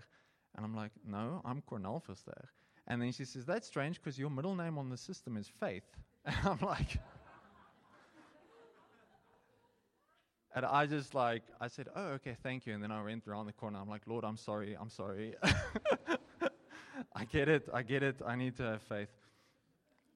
And 0.55 0.65
I'm 0.65 0.75
like, 0.75 0.91
No, 1.05 1.41
I'm 1.45 1.61
Cornel 1.61 2.03
Verster. 2.07 2.47
And 2.87 3.01
then 3.01 3.11
she 3.11 3.25
says, 3.25 3.45
That's 3.45 3.67
strange 3.67 4.01
because 4.01 4.19
your 4.19 4.29
middle 4.29 4.55
name 4.55 4.77
on 4.77 4.89
the 4.89 4.97
system 4.97 5.37
is 5.37 5.47
Faith. 5.47 5.85
And 6.25 6.35
I'm 6.43 6.59
like, 6.61 6.99
And 10.59 10.65
I 10.65 10.87
just 10.87 11.15
like, 11.15 11.43
I 11.61 11.69
said, 11.69 11.87
oh, 11.95 12.07
okay, 12.15 12.35
thank 12.43 12.65
you. 12.65 12.73
And 12.73 12.83
then 12.83 12.91
I 12.91 13.01
went 13.01 13.25
around 13.29 13.45
the 13.45 13.53
corner. 13.53 13.79
I'm 13.79 13.87
like, 13.87 14.01
Lord, 14.05 14.25
I'm 14.25 14.35
sorry. 14.35 14.75
I'm 14.77 14.89
sorry. 14.89 15.35
I 17.15 17.23
get 17.23 17.47
it. 17.47 17.69
I 17.73 17.81
get 17.81 18.03
it. 18.03 18.17
I 18.27 18.35
need 18.35 18.57
to 18.57 18.63
have 18.63 18.81
faith. 18.81 19.07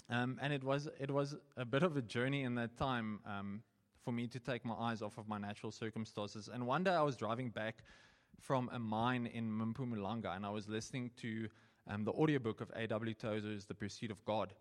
Um, 0.09 0.37
and 0.41 0.51
it 0.51 0.61
was, 0.61 0.89
it 0.99 1.09
was 1.09 1.37
a 1.55 1.63
bit 1.63 1.81
of 1.81 1.95
a 1.95 2.01
journey 2.01 2.43
in 2.43 2.55
that 2.55 2.75
time 2.75 3.21
um, 3.25 3.63
for 4.03 4.11
me 4.11 4.27
to 4.27 4.37
take 4.37 4.65
my 4.65 4.73
eyes 4.73 5.01
off 5.01 5.17
of 5.17 5.29
my 5.29 5.37
natural 5.37 5.71
circumstances. 5.71 6.49
And 6.53 6.67
one 6.67 6.83
day 6.83 6.91
I 6.91 7.03
was 7.03 7.15
driving 7.15 7.49
back 7.49 7.77
from 8.41 8.69
a 8.73 8.79
mine 8.79 9.27
in 9.33 9.49
Mpumalanga 9.49 10.35
and 10.35 10.45
I 10.45 10.49
was 10.49 10.67
listening 10.67 11.11
to 11.21 11.47
um, 11.87 12.03
the 12.03 12.11
audiobook 12.11 12.59
of 12.59 12.69
A.W. 12.75 13.13
Tozer's 13.13 13.63
The 13.63 13.75
Pursuit 13.75 14.11
of 14.11 14.25
God. 14.25 14.53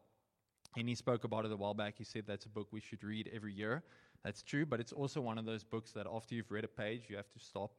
And 0.77 0.89
he 0.89 0.95
spoke 0.95 1.25
about 1.25 1.45
it 1.45 1.51
a 1.51 1.57
while 1.57 1.75
back. 1.75 1.95
He 1.99 2.05
said 2.05 2.23
that's 2.25 2.47
a 2.47 2.51
book 2.51 2.69
we 2.71 2.81
should 2.81 3.03
read 3.03 3.29
every 3.35 3.53
year. 3.53 3.83
That's 4.25 4.43
true, 4.43 4.65
but 4.65 4.79
it's 4.81 4.93
also 4.93 5.21
one 5.21 5.39
of 5.39 5.45
those 5.45 5.65
books 5.65 5.91
that 5.93 6.07
after 6.13 6.35
you've 6.35 6.51
read 6.51 6.65
a 6.65 6.69
page, 6.69 7.05
you 7.09 7.17
have 7.17 7.31
to 7.33 7.41
stop 7.41 7.73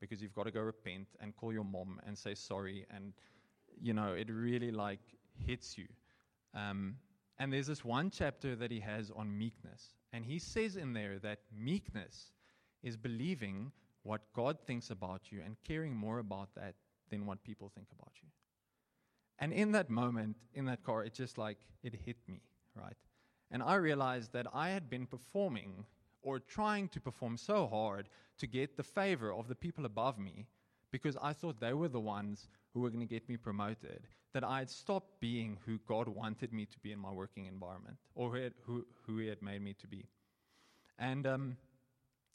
because 0.00 0.22
you've 0.22 0.34
got 0.34 0.44
to 0.44 0.52
go 0.52 0.60
repent 0.60 1.08
and 1.20 1.34
call 1.36 1.52
your 1.52 1.64
mom 1.64 2.00
and 2.06 2.16
say 2.16 2.34
sorry. 2.34 2.86
And, 2.94 3.12
you 3.80 3.92
know, 3.92 4.12
it 4.12 4.28
really 4.30 4.70
like 4.70 5.00
hits 5.44 5.76
you. 5.76 5.86
Um, 6.54 6.96
and 7.38 7.52
there's 7.52 7.66
this 7.66 7.84
one 7.84 8.10
chapter 8.10 8.54
that 8.56 8.70
he 8.70 8.80
has 8.80 9.10
on 9.14 9.36
meekness. 9.36 9.94
And 10.12 10.24
he 10.24 10.38
says 10.38 10.76
in 10.76 10.92
there 10.92 11.18
that 11.20 11.40
meekness 11.56 12.32
is 12.82 12.96
believing 12.96 13.72
what 14.02 14.22
God 14.34 14.58
thinks 14.66 14.90
about 14.90 15.30
you 15.30 15.40
and 15.44 15.56
caring 15.66 15.94
more 15.94 16.18
about 16.20 16.54
that 16.54 16.74
than 17.10 17.26
what 17.26 17.42
people 17.42 17.70
think 17.74 17.88
about 17.98 18.12
you. 18.22 18.28
And 19.40 19.52
in 19.52 19.72
that 19.72 19.90
moment, 19.90 20.36
in 20.54 20.64
that 20.66 20.82
car, 20.82 21.04
it 21.04 21.14
just 21.14 21.38
like, 21.38 21.58
it 21.82 21.94
hit 22.04 22.16
me, 22.26 22.40
right? 22.74 22.96
And 23.50 23.62
I 23.62 23.76
realized 23.76 24.32
that 24.32 24.46
I 24.52 24.70
had 24.70 24.90
been 24.90 25.06
performing 25.06 25.84
or 26.22 26.38
trying 26.38 26.88
to 26.88 27.00
perform 27.00 27.36
so 27.36 27.66
hard 27.66 28.08
to 28.38 28.46
get 28.46 28.76
the 28.76 28.82
favor 28.82 29.32
of 29.32 29.48
the 29.48 29.54
people 29.54 29.84
above 29.86 30.18
me 30.18 30.46
because 30.90 31.16
I 31.22 31.32
thought 31.32 31.60
they 31.60 31.74
were 31.74 31.88
the 31.88 32.00
ones 32.00 32.48
who 32.72 32.80
were 32.80 32.90
going 32.90 33.06
to 33.06 33.14
get 33.14 33.28
me 33.28 33.36
promoted, 33.36 34.06
that 34.32 34.44
I 34.44 34.58
had 34.58 34.70
stopped 34.70 35.20
being 35.20 35.58
who 35.66 35.78
God 35.86 36.08
wanted 36.08 36.52
me 36.52 36.66
to 36.66 36.78
be 36.80 36.92
in 36.92 36.98
my 36.98 37.10
working 37.10 37.46
environment 37.46 37.96
or 38.14 38.30
who, 38.30 38.50
who, 38.64 38.86
who 39.06 39.18
He 39.18 39.28
had 39.28 39.42
made 39.42 39.62
me 39.62 39.74
to 39.80 39.86
be. 39.86 40.06
And 40.98 41.26
um, 41.26 41.56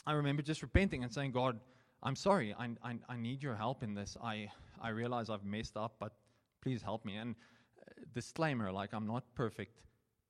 I 0.05 0.13
remember 0.13 0.41
just 0.41 0.61
repenting 0.61 1.03
and 1.03 1.13
saying, 1.13 1.31
God, 1.31 1.59
I'm 2.01 2.15
sorry, 2.15 2.53
I, 2.57 2.69
I, 2.83 2.95
I, 3.07 3.15
need 3.15 3.41
your 3.41 3.55
help 3.55 3.83
in 3.83 3.93
this. 3.93 4.17
I, 4.21 4.49
I 4.81 4.89
realize 4.89 5.29
I've 5.29 5.45
messed 5.45 5.77
up, 5.77 5.95
but 5.99 6.13
please 6.61 6.81
help 6.81 7.05
me. 7.05 7.15
And 7.15 7.35
uh, 7.79 8.03
disclaimer 8.13 8.71
like, 8.71 8.93
I'm 8.93 9.07
not 9.07 9.23
perfect 9.35 9.79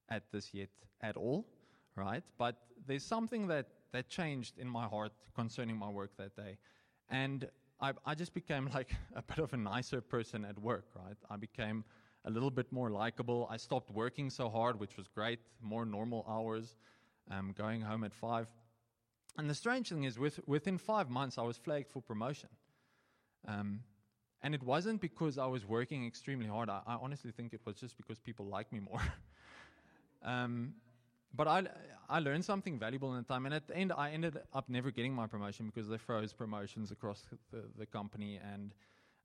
at 0.09 0.23
this 0.31 0.53
yet 0.53 0.69
at 1.01 1.17
all, 1.17 1.45
right? 1.95 2.23
But 2.37 2.55
there's 2.85 3.05
something 3.05 3.47
that, 3.47 3.67
that 3.91 4.09
changed 4.09 4.57
in 4.57 4.67
my 4.67 4.85
heart 4.85 5.11
concerning 5.35 5.77
my 5.77 5.89
work 5.89 6.11
that 6.17 6.35
day. 6.35 6.57
And 7.09 7.47
I, 7.79 7.93
I 8.05 8.15
just 8.15 8.33
became 8.33 8.69
like 8.73 8.95
a 9.15 9.21
bit 9.21 9.39
of 9.39 9.53
a 9.53 9.57
nicer 9.57 10.01
person 10.01 10.45
at 10.45 10.57
work, 10.59 10.85
right? 10.95 11.17
I 11.29 11.37
became 11.37 11.83
a 12.25 12.31
little 12.31 12.51
bit 12.51 12.71
more 12.71 12.89
likable. 12.89 13.47
I 13.51 13.57
stopped 13.57 13.91
working 13.91 14.29
so 14.29 14.49
hard, 14.49 14.79
which 14.79 14.95
was 14.97 15.07
great, 15.07 15.39
more 15.61 15.85
normal 15.85 16.25
hours, 16.27 16.77
um, 17.29 17.53
going 17.57 17.81
home 17.81 18.03
at 18.03 18.13
five. 18.13 18.47
And 19.37 19.49
the 19.49 19.55
strange 19.55 19.89
thing 19.89 20.03
is, 20.03 20.19
with, 20.19 20.39
within 20.47 20.77
five 20.77 21.09
months, 21.09 21.37
I 21.37 21.41
was 21.41 21.57
flagged 21.57 21.89
for 21.89 22.01
promotion. 22.01 22.49
Um, 23.47 23.81
and 24.41 24.53
it 24.53 24.61
wasn't 24.61 25.01
because 25.01 25.37
I 25.37 25.47
was 25.47 25.65
working 25.65 26.05
extremely 26.05 26.47
hard. 26.47 26.69
I, 26.69 26.81
I 26.85 26.97
honestly 27.01 27.31
think 27.31 27.53
it 27.53 27.61
was 27.65 27.77
just 27.77 27.97
because 27.97 28.19
people 28.19 28.45
like 28.45 28.71
me 28.71 28.79
more. 28.79 29.01
Um, 30.23 30.73
but 31.35 31.47
I, 31.47 31.63
I 32.09 32.19
learned 32.19 32.45
something 32.45 32.77
valuable 32.77 33.11
in 33.13 33.17
the 33.17 33.23
time. 33.23 33.45
And 33.45 33.55
at 33.55 33.67
the 33.67 33.75
end, 33.75 33.91
I 33.95 34.11
ended 34.11 34.37
up 34.53 34.69
never 34.69 34.91
getting 34.91 35.13
my 35.13 35.27
promotion 35.27 35.65
because 35.65 35.89
they 35.89 35.97
froze 35.97 36.33
promotions 36.33 36.91
across 36.91 37.23
the, 37.51 37.63
the 37.77 37.85
company. 37.85 38.39
And, 38.53 38.73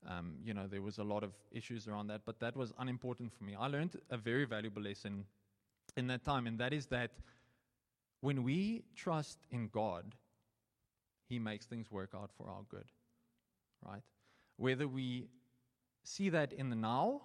um, 0.08 0.36
you 0.44 0.54
know, 0.54 0.66
there 0.66 0.82
was 0.82 0.98
a 0.98 1.04
lot 1.04 1.22
of 1.22 1.32
issues 1.52 1.86
around 1.86 2.06
that. 2.08 2.22
But 2.24 2.40
that 2.40 2.56
was 2.56 2.72
unimportant 2.78 3.32
for 3.32 3.44
me. 3.44 3.54
I 3.58 3.66
learned 3.66 3.96
a 4.10 4.16
very 4.16 4.44
valuable 4.44 4.82
lesson 4.82 5.24
in 5.96 6.06
that 6.06 6.24
time. 6.24 6.46
And 6.46 6.58
that 6.58 6.72
is 6.72 6.86
that 6.86 7.10
when 8.20 8.42
we 8.42 8.84
trust 8.96 9.38
in 9.50 9.68
God, 9.68 10.14
He 11.28 11.38
makes 11.38 11.66
things 11.66 11.90
work 11.90 12.10
out 12.14 12.30
for 12.36 12.48
our 12.48 12.62
good. 12.70 12.86
Right? 13.86 14.02
Whether 14.56 14.88
we 14.88 15.28
see 16.04 16.30
that 16.30 16.52
in 16.52 16.70
the 16.70 16.76
now 16.76 17.20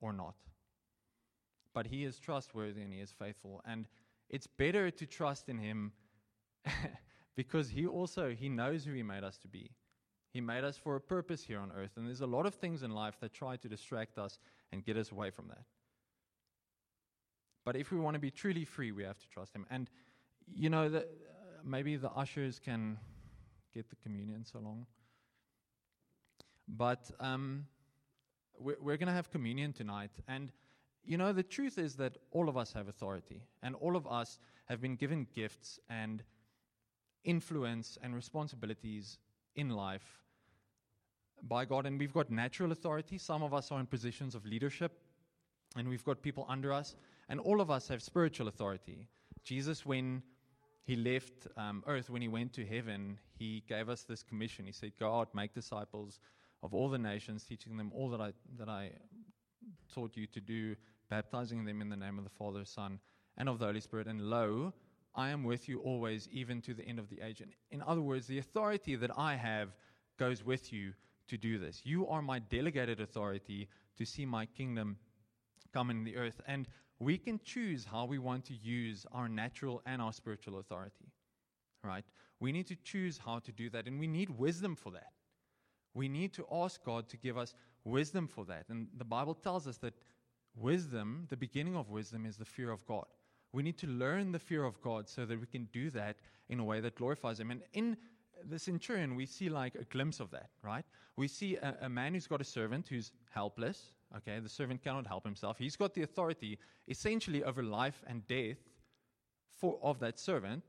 or 0.00 0.12
not 0.12 0.34
but 1.74 1.86
he 1.86 2.04
is 2.04 2.18
trustworthy 2.18 2.80
and 2.80 2.92
he 2.92 3.00
is 3.00 3.10
faithful. 3.10 3.60
And 3.66 3.86
it's 4.30 4.46
better 4.46 4.90
to 4.90 5.06
trust 5.06 5.48
in 5.48 5.58
him 5.58 5.92
because 7.36 7.68
he 7.68 7.86
also 7.86 8.30
he 8.30 8.48
knows 8.48 8.84
who 8.84 8.92
he 8.92 9.02
made 9.02 9.24
us 9.24 9.36
to 9.38 9.48
be. 9.48 9.70
He 10.32 10.40
made 10.40 10.64
us 10.64 10.76
for 10.76 10.96
a 10.96 11.00
purpose 11.00 11.44
here 11.44 11.60
on 11.60 11.70
earth, 11.76 11.92
and 11.96 12.08
there's 12.08 12.20
a 12.20 12.26
lot 12.26 12.44
of 12.44 12.54
things 12.54 12.82
in 12.82 12.90
life 12.90 13.16
that 13.20 13.32
try 13.32 13.56
to 13.56 13.68
distract 13.68 14.18
us 14.18 14.38
and 14.72 14.84
get 14.84 14.96
us 14.96 15.12
away 15.12 15.30
from 15.30 15.46
that. 15.48 15.64
But 17.64 17.76
if 17.76 17.92
we 17.92 17.98
want 17.98 18.14
to 18.14 18.20
be 18.20 18.30
truly 18.30 18.64
free, 18.64 18.90
we 18.90 19.04
have 19.04 19.18
to 19.18 19.28
trust 19.28 19.54
him. 19.54 19.64
And 19.70 19.88
you 20.52 20.70
know 20.70 20.88
that 20.88 21.02
uh, 21.02 21.60
maybe 21.64 21.96
the 21.96 22.10
ushers 22.10 22.58
can 22.58 22.98
get 23.72 23.88
the 23.88 23.96
communion 23.96 24.44
so 24.44 24.58
long. 24.58 24.86
But 26.66 27.10
um, 27.20 27.66
we're, 28.58 28.76
we're 28.80 28.96
going 28.96 29.08
to 29.08 29.14
have 29.14 29.30
communion 29.30 29.72
tonight, 29.72 30.10
and 30.26 30.50
you 31.04 31.18
know, 31.18 31.32
the 31.32 31.42
truth 31.42 31.78
is 31.78 31.96
that 31.96 32.16
all 32.30 32.48
of 32.48 32.56
us 32.56 32.72
have 32.72 32.88
authority, 32.88 33.42
and 33.62 33.74
all 33.76 33.96
of 33.96 34.06
us 34.06 34.38
have 34.66 34.80
been 34.80 34.96
given 34.96 35.26
gifts 35.34 35.78
and 35.88 36.22
influence 37.24 37.98
and 38.02 38.14
responsibilities 38.14 39.18
in 39.56 39.70
life 39.70 40.22
by 41.42 41.64
God. 41.64 41.86
And 41.86 41.98
we've 41.98 42.12
got 42.12 42.30
natural 42.30 42.72
authority. 42.72 43.18
Some 43.18 43.42
of 43.42 43.52
us 43.52 43.70
are 43.70 43.80
in 43.80 43.86
positions 43.86 44.34
of 44.34 44.46
leadership, 44.46 44.92
and 45.76 45.88
we've 45.88 46.04
got 46.04 46.22
people 46.22 46.46
under 46.48 46.72
us. 46.72 46.96
And 47.28 47.40
all 47.40 47.60
of 47.60 47.70
us 47.70 47.88
have 47.88 48.02
spiritual 48.02 48.48
authority. 48.48 49.08
Jesus, 49.42 49.84
when 49.84 50.22
he 50.84 50.96
left 50.96 51.46
um, 51.56 51.82
earth, 51.86 52.10
when 52.10 52.22
he 52.22 52.28
went 52.28 52.52
to 52.54 52.64
heaven, 52.64 53.18
he 53.38 53.62
gave 53.68 53.88
us 53.88 54.02
this 54.02 54.22
commission. 54.22 54.66
He 54.66 54.72
said, 54.72 54.92
Go 54.98 55.18
out, 55.18 55.34
make 55.34 55.54
disciples 55.54 56.20
of 56.62 56.74
all 56.74 56.88
the 56.88 56.98
nations, 56.98 57.44
teaching 57.44 57.76
them 57.76 57.90
all 57.94 58.10
that 58.10 58.20
I, 58.20 58.32
that 58.58 58.68
I 58.68 58.90
taught 59.94 60.16
you 60.16 60.26
to 60.28 60.40
do 60.40 60.76
baptizing 61.14 61.64
them 61.64 61.80
in 61.80 61.88
the 61.88 61.96
name 61.96 62.18
of 62.18 62.24
the 62.24 62.30
Father, 62.30 62.64
Son, 62.64 62.98
and 63.36 63.48
of 63.48 63.60
the 63.60 63.66
Holy 63.66 63.80
Spirit. 63.80 64.08
And 64.08 64.20
lo, 64.20 64.72
I 65.14 65.28
am 65.28 65.44
with 65.44 65.68
you 65.68 65.78
always, 65.78 66.28
even 66.32 66.60
to 66.62 66.74
the 66.74 66.84
end 66.84 66.98
of 66.98 67.08
the 67.08 67.20
age. 67.20 67.40
And 67.40 67.52
in 67.70 67.80
other 67.82 68.00
words, 68.00 68.26
the 68.26 68.38
authority 68.38 68.96
that 68.96 69.12
I 69.16 69.36
have 69.36 69.68
goes 70.18 70.44
with 70.44 70.72
you 70.72 70.92
to 71.28 71.36
do 71.38 71.56
this. 71.56 71.82
You 71.84 72.08
are 72.08 72.20
my 72.20 72.40
delegated 72.40 73.00
authority 73.00 73.68
to 73.96 74.04
see 74.04 74.26
my 74.26 74.44
kingdom 74.44 74.96
come 75.72 75.88
in 75.90 76.02
the 76.02 76.16
earth. 76.16 76.40
And 76.48 76.66
we 76.98 77.16
can 77.16 77.38
choose 77.44 77.84
how 77.84 78.06
we 78.06 78.18
want 78.18 78.44
to 78.46 78.54
use 78.54 79.06
our 79.12 79.28
natural 79.28 79.82
and 79.86 80.02
our 80.02 80.12
spiritual 80.12 80.58
authority. 80.58 81.12
Right? 81.84 82.04
We 82.40 82.50
need 82.50 82.66
to 82.66 82.76
choose 82.82 83.20
how 83.24 83.38
to 83.38 83.52
do 83.52 83.70
that, 83.70 83.86
and 83.86 84.00
we 84.00 84.08
need 84.08 84.30
wisdom 84.30 84.74
for 84.74 84.90
that. 84.90 85.12
We 85.94 86.08
need 86.08 86.32
to 86.32 86.44
ask 86.50 86.82
God 86.84 87.08
to 87.10 87.16
give 87.16 87.38
us 87.38 87.54
wisdom 87.84 88.26
for 88.26 88.44
that. 88.46 88.64
And 88.68 88.88
the 88.96 89.04
Bible 89.04 89.34
tells 89.34 89.68
us 89.68 89.76
that 89.76 89.94
wisdom, 90.56 91.26
the 91.30 91.36
beginning 91.36 91.76
of 91.76 91.90
wisdom, 91.90 92.26
is 92.26 92.36
the 92.36 92.44
fear 92.44 92.70
of 92.70 92.86
God. 92.86 93.06
We 93.52 93.62
need 93.62 93.78
to 93.78 93.86
learn 93.86 94.32
the 94.32 94.38
fear 94.38 94.64
of 94.64 94.80
God 94.80 95.08
so 95.08 95.24
that 95.24 95.40
we 95.40 95.46
can 95.46 95.68
do 95.72 95.90
that 95.90 96.16
in 96.48 96.60
a 96.60 96.64
way 96.64 96.80
that 96.80 96.96
glorifies 96.96 97.38
Him. 97.38 97.50
And 97.50 97.62
in 97.72 97.96
the 98.48 98.58
centurion, 98.58 99.14
we 99.14 99.26
see 99.26 99.48
like 99.48 99.74
a 99.74 99.84
glimpse 99.84 100.20
of 100.20 100.30
that, 100.32 100.50
right? 100.62 100.84
We 101.16 101.28
see 101.28 101.56
a, 101.56 101.76
a 101.82 101.88
man 101.88 102.14
who's 102.14 102.26
got 102.26 102.40
a 102.40 102.44
servant 102.44 102.88
who's 102.88 103.12
helpless. 103.30 103.92
Okay, 104.16 104.38
the 104.38 104.48
servant 104.48 104.82
cannot 104.82 105.06
help 105.06 105.24
himself. 105.24 105.58
He's 105.58 105.76
got 105.76 105.94
the 105.94 106.02
authority 106.02 106.58
essentially 106.86 107.42
over 107.42 107.62
life 107.62 108.02
and 108.06 108.26
death 108.28 108.58
for, 109.56 109.78
of 109.82 109.98
that 110.00 110.20
servant, 110.20 110.62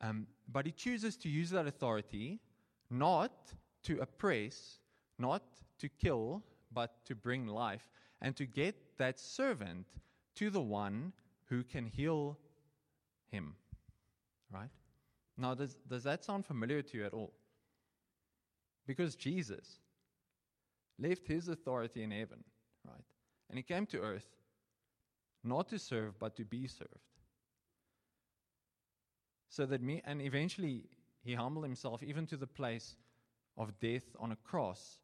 um, 0.00 0.26
but 0.50 0.64
he 0.64 0.72
chooses 0.72 1.16
to 1.18 1.28
use 1.28 1.50
that 1.50 1.66
authority 1.66 2.40
not 2.90 3.32
to 3.82 4.00
oppress, 4.00 4.78
not 5.18 5.42
to 5.78 5.88
kill, 5.88 6.42
but 6.72 7.04
to 7.04 7.14
bring 7.14 7.46
life 7.46 7.86
and 8.20 8.36
to 8.36 8.46
get 8.46 8.74
that 8.98 9.18
servant 9.18 9.86
to 10.36 10.50
the 10.50 10.60
one 10.60 11.12
who 11.46 11.62
can 11.62 11.86
heal 11.86 12.38
him. 13.30 13.54
Right? 14.52 14.70
Now, 15.36 15.54
does, 15.54 15.76
does 15.88 16.04
that 16.04 16.24
sound 16.24 16.44
familiar 16.44 16.82
to 16.82 16.98
you 16.98 17.04
at 17.04 17.14
all? 17.14 17.32
Because 18.86 19.14
Jesus 19.14 19.78
left 20.98 21.26
his 21.26 21.48
authority 21.48 22.02
in 22.02 22.10
heaven, 22.10 22.44
right? 22.86 23.04
And 23.48 23.58
he 23.58 23.62
came 23.62 23.86
to 23.86 24.00
earth 24.00 24.26
not 25.42 25.68
to 25.68 25.78
serve, 25.78 26.18
but 26.18 26.36
to 26.36 26.44
be 26.44 26.66
served. 26.66 26.90
So 29.48 29.66
that 29.66 29.82
me, 29.82 30.02
and 30.04 30.20
eventually 30.20 30.84
he 31.22 31.34
humbled 31.34 31.64
himself 31.64 32.02
even 32.02 32.26
to 32.26 32.36
the 32.36 32.46
place 32.46 32.96
of 33.56 33.78
death 33.80 34.04
on 34.18 34.32
a 34.32 34.36
cross, 34.36 34.98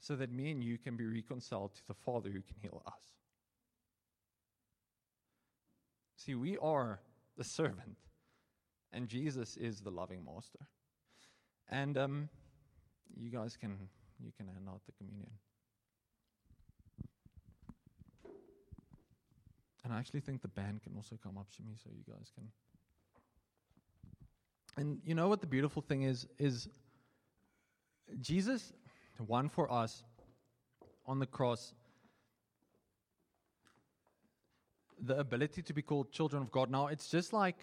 so 0.00 0.16
that 0.16 0.32
me 0.32 0.50
and 0.50 0.64
you 0.64 0.78
can 0.78 0.96
be 0.96 1.06
reconciled 1.06 1.74
to 1.74 1.86
the 1.86 1.94
Father 1.94 2.30
who 2.30 2.40
can 2.40 2.56
heal 2.60 2.82
us. 2.86 3.02
See, 6.16 6.34
we 6.34 6.56
are 6.58 7.00
the 7.36 7.44
servant, 7.44 7.96
and 8.92 9.08
Jesus 9.08 9.56
is 9.56 9.80
the 9.80 9.90
loving 9.90 10.24
master. 10.24 10.58
And 11.70 11.96
um, 11.96 12.28
you 13.16 13.30
guys 13.30 13.56
can 13.56 13.88
you 14.22 14.32
can 14.36 14.46
hand 14.46 14.66
out 14.68 14.80
the 14.86 14.92
communion. 14.92 15.30
And 19.82 19.94
I 19.94 19.98
actually 19.98 20.20
think 20.20 20.42
the 20.42 20.48
band 20.48 20.82
can 20.82 20.94
also 20.94 21.18
come 21.22 21.38
up 21.38 21.50
to 21.56 21.62
me, 21.62 21.72
so 21.82 21.88
you 21.90 22.12
guys 22.12 22.30
can. 22.34 22.48
And 24.76 25.00
you 25.04 25.14
know 25.14 25.28
what 25.28 25.40
the 25.40 25.46
beautiful 25.46 25.82
thing 25.82 26.02
is 26.02 26.26
is 26.38 26.68
Jesus 28.20 28.72
won 29.28 29.48
for 29.48 29.70
us 29.70 30.02
on 31.06 31.18
the 31.18 31.26
cross 31.26 31.74
the 35.02 35.18
ability 35.18 35.62
to 35.62 35.72
be 35.72 35.82
called 35.82 36.12
children 36.12 36.42
of 36.42 36.50
God. 36.50 36.70
Now, 36.70 36.88
it's 36.88 37.08
just 37.08 37.32
like 37.32 37.56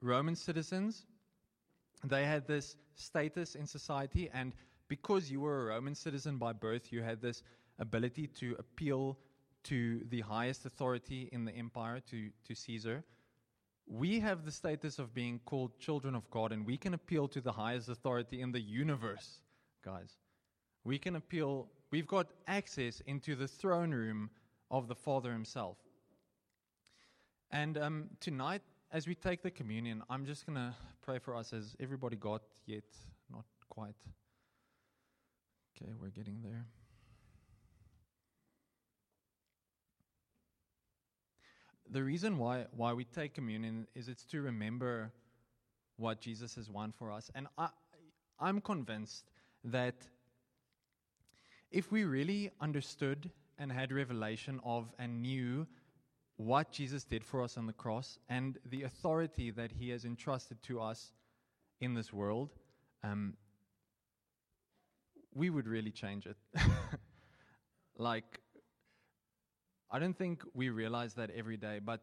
Roman 0.00 0.34
citizens, 0.34 1.06
they 2.02 2.24
had 2.24 2.46
this 2.46 2.76
status 2.94 3.54
in 3.54 3.66
society, 3.66 4.30
and 4.32 4.52
because 4.88 5.30
you 5.30 5.40
were 5.40 5.62
a 5.62 5.74
Roman 5.74 5.94
citizen 5.94 6.38
by 6.38 6.52
birth, 6.52 6.92
you 6.92 7.02
had 7.02 7.20
this 7.20 7.42
ability 7.78 8.26
to 8.38 8.56
appeal 8.58 9.18
to 9.64 10.00
the 10.10 10.20
highest 10.20 10.66
authority 10.66 11.28
in 11.32 11.44
the 11.44 11.52
empire, 11.52 12.00
to, 12.10 12.30
to 12.46 12.54
Caesar. 12.54 13.02
We 13.86 14.20
have 14.20 14.44
the 14.44 14.52
status 14.52 14.98
of 14.98 15.14
being 15.14 15.40
called 15.44 15.78
children 15.78 16.14
of 16.14 16.30
God, 16.30 16.52
and 16.52 16.66
we 16.66 16.76
can 16.76 16.94
appeal 16.94 17.28
to 17.28 17.40
the 17.40 17.52
highest 17.52 17.88
authority 17.88 18.40
in 18.40 18.52
the 18.52 18.60
universe, 18.60 19.40
guys. 19.82 20.16
We 20.84 20.98
can 20.98 21.16
appeal, 21.16 21.68
we've 21.90 22.06
got 22.06 22.28
access 22.46 23.00
into 23.06 23.34
the 23.34 23.48
throne 23.48 23.90
room 23.90 24.30
of 24.70 24.86
the 24.86 24.94
Father 24.94 25.32
Himself. 25.32 25.78
And 27.50 27.78
um, 27.78 28.10
tonight, 28.20 28.62
as 28.92 29.06
we 29.06 29.14
take 29.14 29.42
the 29.42 29.50
communion, 29.50 30.02
I'm 30.10 30.26
just 30.26 30.46
going 30.46 30.56
to 30.56 30.74
pray 31.02 31.18
for 31.18 31.36
us 31.36 31.52
as 31.52 31.74
everybody 31.80 32.16
got, 32.16 32.42
yet 32.66 32.84
not 33.30 33.44
quite. 33.70 33.96
Okay, 35.76 35.92
we're 36.00 36.10
getting 36.10 36.40
there. 36.42 36.66
The 41.90 42.02
reason 42.02 42.38
why, 42.38 42.66
why 42.76 42.92
we 42.92 43.04
take 43.04 43.34
communion 43.34 43.86
is 43.94 44.08
it's 44.08 44.24
to 44.26 44.42
remember 44.42 45.12
what 45.96 46.20
Jesus 46.20 46.54
has 46.56 46.68
won 46.68 46.92
for 46.92 47.10
us. 47.10 47.30
And 47.34 47.46
I, 47.56 47.68
I'm 48.40 48.60
convinced 48.60 49.30
that 49.64 49.94
if 51.70 51.90
we 51.90 52.04
really 52.04 52.50
understood 52.60 53.30
and 53.58 53.70
had 53.70 53.92
revelation 53.92 54.60
of 54.64 54.92
and 54.98 55.22
knew 55.22 55.66
what 56.36 56.72
Jesus 56.72 57.04
did 57.04 57.24
for 57.24 57.42
us 57.42 57.56
on 57.56 57.66
the 57.66 57.72
cross 57.72 58.18
and 58.28 58.58
the 58.66 58.82
authority 58.82 59.50
that 59.52 59.70
he 59.72 59.90
has 59.90 60.04
entrusted 60.04 60.62
to 60.64 60.80
us 60.80 61.12
in 61.80 61.94
this 61.94 62.12
world, 62.12 62.50
um, 63.02 63.34
we 65.34 65.50
would 65.50 65.68
really 65.68 65.90
change 65.90 66.26
it. 66.26 66.36
like, 67.98 68.40
I 69.90 69.98
don't 69.98 70.16
think 70.16 70.42
we 70.54 70.70
realize 70.70 71.14
that 71.14 71.30
every 71.30 71.56
day, 71.56 71.80
but 71.84 72.00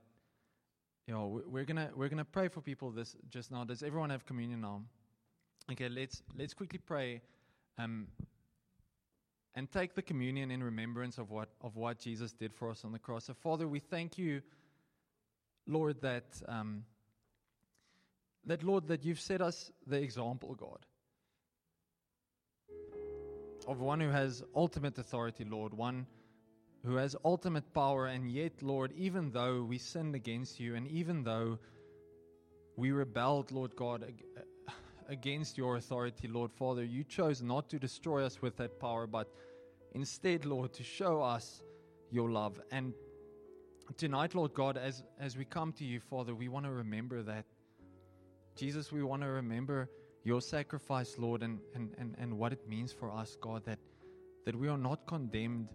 you 1.08 1.14
know, 1.14 1.42
we're 1.46 1.66
gonna 1.66 1.90
we're 1.96 2.10
gonna 2.10 2.24
pray 2.24 2.48
for 2.48 2.62
people 2.62 2.92
this 2.92 3.16
just 3.30 3.52
now. 3.52 3.64
Does 3.64 3.84
everyone 3.84 4.10
have 4.12 4.26
communion 4.26 4.62
now? 4.62 4.82
Okay, 5.72 5.90
let's 5.90 6.22
let's 6.38 6.54
quickly 6.54 6.80
pray. 6.80 7.22
Um, 7.78 8.08
and 9.56 9.70
take 9.72 9.96
the 9.96 10.02
communion 10.02 10.52
in 10.52 10.64
remembrance 10.64 11.18
of 11.18 11.30
what, 11.30 11.50
of 11.62 11.76
what 11.76 12.00
Jesus 12.00 12.32
did 12.32 12.54
for 12.54 12.70
us 12.70 12.86
on 12.86 12.92
the 12.92 13.00
cross. 13.00 13.26
So, 13.26 13.34
Father, 13.34 13.68
we 13.68 13.80
thank 13.80 14.18
you, 14.18 14.42
Lord, 15.68 16.02
that, 16.02 16.42
um, 16.48 16.86
that, 18.46 18.64
Lord, 18.64 18.88
that 18.88 19.04
you've 19.04 19.20
set 19.20 19.42
us 19.42 19.72
the 19.86 20.02
example, 20.02 20.56
God, 20.56 20.86
of 23.68 23.80
one 23.80 24.00
who 24.00 24.10
has 24.10 24.42
ultimate 24.56 24.98
authority, 24.98 25.44
Lord, 25.44 25.74
one 25.74 26.08
who 26.86 26.96
has 26.96 27.16
ultimate 27.24 27.74
power, 27.74 28.08
and 28.08 28.32
yet, 28.32 28.64
Lord, 28.64 28.92
even 28.96 29.32
though 29.32 29.62
we 29.64 29.78
sinned 29.78 30.16
against 30.16 30.60
you, 30.60 30.76
and 30.76 30.88
even 30.88 31.24
though 31.24 31.60
we 32.76 32.92
rebelled, 32.92 33.52
Lord 33.52 33.76
God, 33.76 34.12
against 35.12 35.58
your 35.58 35.76
authority, 35.76 36.28
Lord 36.28 36.52
Father. 36.54 36.84
You 36.86 37.04
chose 37.04 37.42
not 37.42 37.70
to 37.70 37.78
destroy 37.78 38.26
us 38.26 38.42
with 38.42 38.56
that 38.58 38.80
power, 38.80 39.06
but 39.06 39.28
instead, 39.94 40.46
Lord, 40.46 40.74
to 40.74 40.84
show 40.84 41.22
us 41.22 41.62
your 42.10 42.32
love. 42.32 42.60
And 42.72 42.94
tonight, 43.98 44.34
Lord 44.34 44.54
God, 44.54 44.78
as, 44.78 45.04
as 45.20 45.38
we 45.38 45.44
come 45.44 45.74
to 45.74 45.84
you, 45.84 46.00
Father, 46.00 46.34
we 46.34 46.48
want 46.48 46.66
to 46.66 46.72
remember 46.72 47.22
that. 47.24 47.46
Jesus, 48.56 48.92
we 48.92 49.04
want 49.04 49.22
to 49.22 49.28
remember 49.28 49.90
your 50.24 50.42
sacrifice, 50.42 51.16
Lord, 51.18 51.44
and, 51.44 51.60
and, 51.76 51.94
and, 51.98 52.16
and 52.18 52.38
what 52.38 52.54
it 52.54 52.68
means 52.68 52.94
for 52.94 53.12
us, 53.12 53.38
God, 53.42 53.66
that, 53.66 53.80
that 54.46 54.56
we 54.56 54.70
are 54.70 54.78
not 54.78 55.08
condemned, 55.08 55.68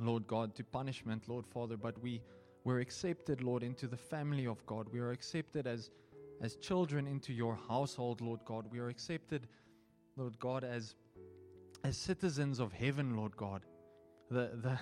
Lord 0.00 0.26
God, 0.26 0.56
to 0.56 0.64
punishment, 0.64 1.28
Lord 1.28 1.46
Father, 1.46 1.76
but 1.76 2.00
we, 2.02 2.20
we're 2.64 2.80
accepted, 2.80 3.42
Lord, 3.42 3.62
into 3.62 3.86
the 3.86 3.96
family 3.96 4.46
of 4.46 4.64
God. 4.66 4.88
We 4.92 4.98
are 4.98 5.12
accepted 5.12 5.68
as 5.68 5.90
as 6.40 6.56
children 6.56 7.06
into 7.06 7.32
your 7.32 7.58
household, 7.68 8.20
Lord 8.20 8.40
God. 8.44 8.66
We 8.70 8.78
are 8.78 8.88
accepted, 8.88 9.46
Lord 10.16 10.38
God, 10.38 10.64
as, 10.64 10.94
as 11.84 11.96
citizens 11.96 12.60
of 12.60 12.72
heaven, 12.72 13.16
Lord 13.16 13.36
God. 13.36 13.62
The, 14.30 14.50
the, 14.62 14.78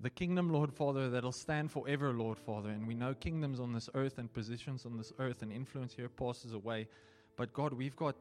the 0.00 0.10
kingdom, 0.10 0.50
Lord 0.50 0.72
Father, 0.72 1.10
that'll 1.10 1.32
stand 1.32 1.70
forever, 1.70 2.12
Lord 2.12 2.38
Father. 2.38 2.70
And 2.70 2.86
we 2.86 2.94
know 2.94 3.14
kingdoms 3.14 3.60
on 3.60 3.72
this 3.72 3.88
earth 3.94 4.18
and 4.18 4.32
positions 4.32 4.86
on 4.86 4.96
this 4.96 5.12
earth 5.18 5.42
and 5.42 5.52
influence 5.52 5.94
here 5.94 6.08
passes 6.08 6.52
away. 6.52 6.88
But 7.36 7.52
God, 7.52 7.72
we've 7.72 7.96
got 7.96 8.16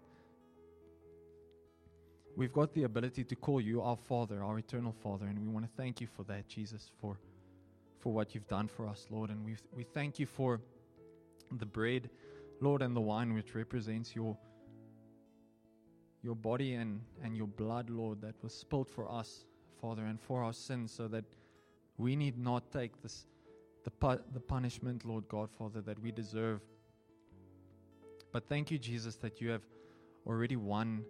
we've 2.36 2.54
got 2.54 2.72
the 2.74 2.84
ability 2.84 3.24
to 3.24 3.36
call 3.36 3.60
you 3.60 3.82
our 3.82 3.98
Father, 3.98 4.44
our 4.44 4.60
eternal 4.60 4.94
Father, 5.04 5.26
and 5.26 5.40
we 5.40 5.48
want 5.48 5.66
to 5.66 5.72
thank 5.76 6.00
you 6.00 6.08
for 6.08 6.24
that, 6.24 6.48
Jesus, 6.48 6.92
for 7.02 7.18
for 8.00 8.14
what 8.14 8.36
you've 8.36 8.48
done 8.48 8.68
for 8.68 8.88
us, 8.88 9.08
Lord. 9.10 9.32
And 9.32 9.44
we 9.44 9.56
we 9.76 9.84
thank 9.84 10.20
you 10.20 10.26
for 10.26 10.62
the 11.52 11.66
bread 11.66 12.10
Lord, 12.60 12.82
and 12.82 12.96
the 12.96 13.02
wine 13.02 13.34
which 13.34 13.56
represents 13.56 14.16
your 14.16 14.38
your 16.24 16.36
body 16.36 16.74
and, 16.74 17.02
and 17.24 17.38
your 17.38 17.48
blood, 17.48 17.90
Lord, 17.90 18.22
that 18.22 18.36
was 18.44 18.54
spilled 18.54 18.90
for 18.90 19.10
us, 19.10 19.46
Father, 19.80 20.04
and 20.06 20.20
for 20.20 20.44
our 20.44 20.52
sins, 20.52 20.92
so 20.92 21.08
that 21.08 21.24
we 21.98 22.16
need 22.16 22.38
not 22.38 22.72
take 22.72 23.02
this 23.02 23.28
the 23.84 23.92
pu- 23.92 24.24
the 24.34 24.40
punishment, 24.40 25.06
Lord 25.06 25.28
God, 25.28 25.50
Father, 25.52 25.82
that 25.82 26.00
we 26.00 26.12
deserve. 26.12 26.62
But 28.34 28.50
thank 28.50 28.72
you, 28.72 28.80
Jesus, 28.80 29.16
that 29.18 29.40
you 29.40 29.50
have 29.50 29.62
already 30.26 30.56
won, 30.56 31.06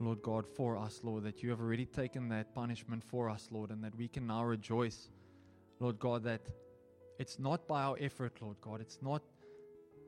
Lord 0.00 0.22
God, 0.22 0.46
for 0.46 0.76
us, 0.76 1.00
Lord, 1.04 1.22
that 1.24 1.42
you 1.42 1.50
have 1.50 1.60
already 1.60 1.86
taken 1.86 2.28
that 2.30 2.54
punishment 2.54 3.04
for 3.04 3.28
us, 3.28 3.48
Lord, 3.50 3.70
and 3.70 3.84
that 3.84 3.94
we 3.94 4.08
can 4.08 4.26
now 4.26 4.44
rejoice, 4.44 5.10
Lord 5.78 5.98
God, 6.00 6.24
that 6.24 6.40
it's 7.18 7.38
not 7.38 7.68
by 7.68 7.82
our 7.82 7.96
effort, 8.00 8.32
Lord 8.40 8.56
God, 8.60 8.80
it's 8.80 8.98
not 9.00 9.22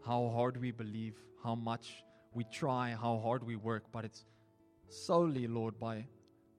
how 0.09 0.30
hard 0.34 0.59
we 0.59 0.70
believe, 0.70 1.14
how 1.44 1.54
much 1.54 2.02
we 2.32 2.42
try, 2.44 2.96
how 2.98 3.18
hard 3.18 3.44
we 3.44 3.56
work, 3.56 3.84
but 3.92 4.06
it's 4.06 4.24
solely, 4.88 5.46
Lord, 5.46 5.78
by, 5.78 6.06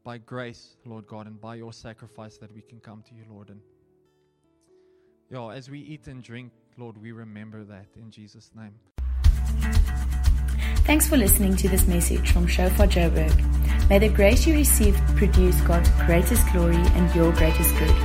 by 0.03 0.19
grace, 0.19 0.77
Lord 0.85 1.07
God, 1.07 1.25
and 1.25 1.41
by 1.41 1.55
your 1.55 1.73
sacrifice 1.73 2.37
that 2.37 2.53
we 2.53 2.61
can 2.61 2.79
come 2.79 3.03
to 3.09 3.15
you, 3.15 3.23
Lord. 3.27 3.49
And 3.49 3.59
yeah, 5.31 5.49
as 5.49 5.67
we 5.67 5.79
eat 5.79 6.05
and 6.05 6.21
drink, 6.21 6.51
Lord, 6.77 7.01
we 7.01 7.11
remember 7.11 7.63
that 7.63 7.87
in 7.95 8.11
Jesus' 8.11 8.51
name. 8.55 8.75
Thanks 10.85 11.07
for 11.07 11.17
listening 11.17 11.55
to 11.57 11.67
this 11.69 11.87
message 11.87 12.31
from 12.31 12.45
Shofar 12.45 12.85
Joburg. 12.85 13.89
May 13.89 13.97
the 13.97 14.09
grace 14.09 14.45
you 14.45 14.53
receive 14.53 14.95
produce 15.15 15.59
God's 15.61 15.89
greatest 16.05 16.47
glory 16.51 16.75
and 16.75 17.15
your 17.15 17.31
greatest 17.33 17.75
good. 17.79 17.95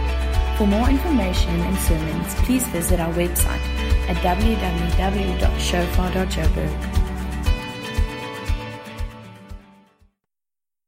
For 0.57 0.66
more 0.66 0.88
information 0.88 1.61
and 1.61 1.76
sermons, 1.80 2.34
please 2.47 2.66
visit 2.68 2.99
our 2.99 3.12
website 3.12 3.74
at 4.09 4.16
www.shofar.joburg. 4.16 7.03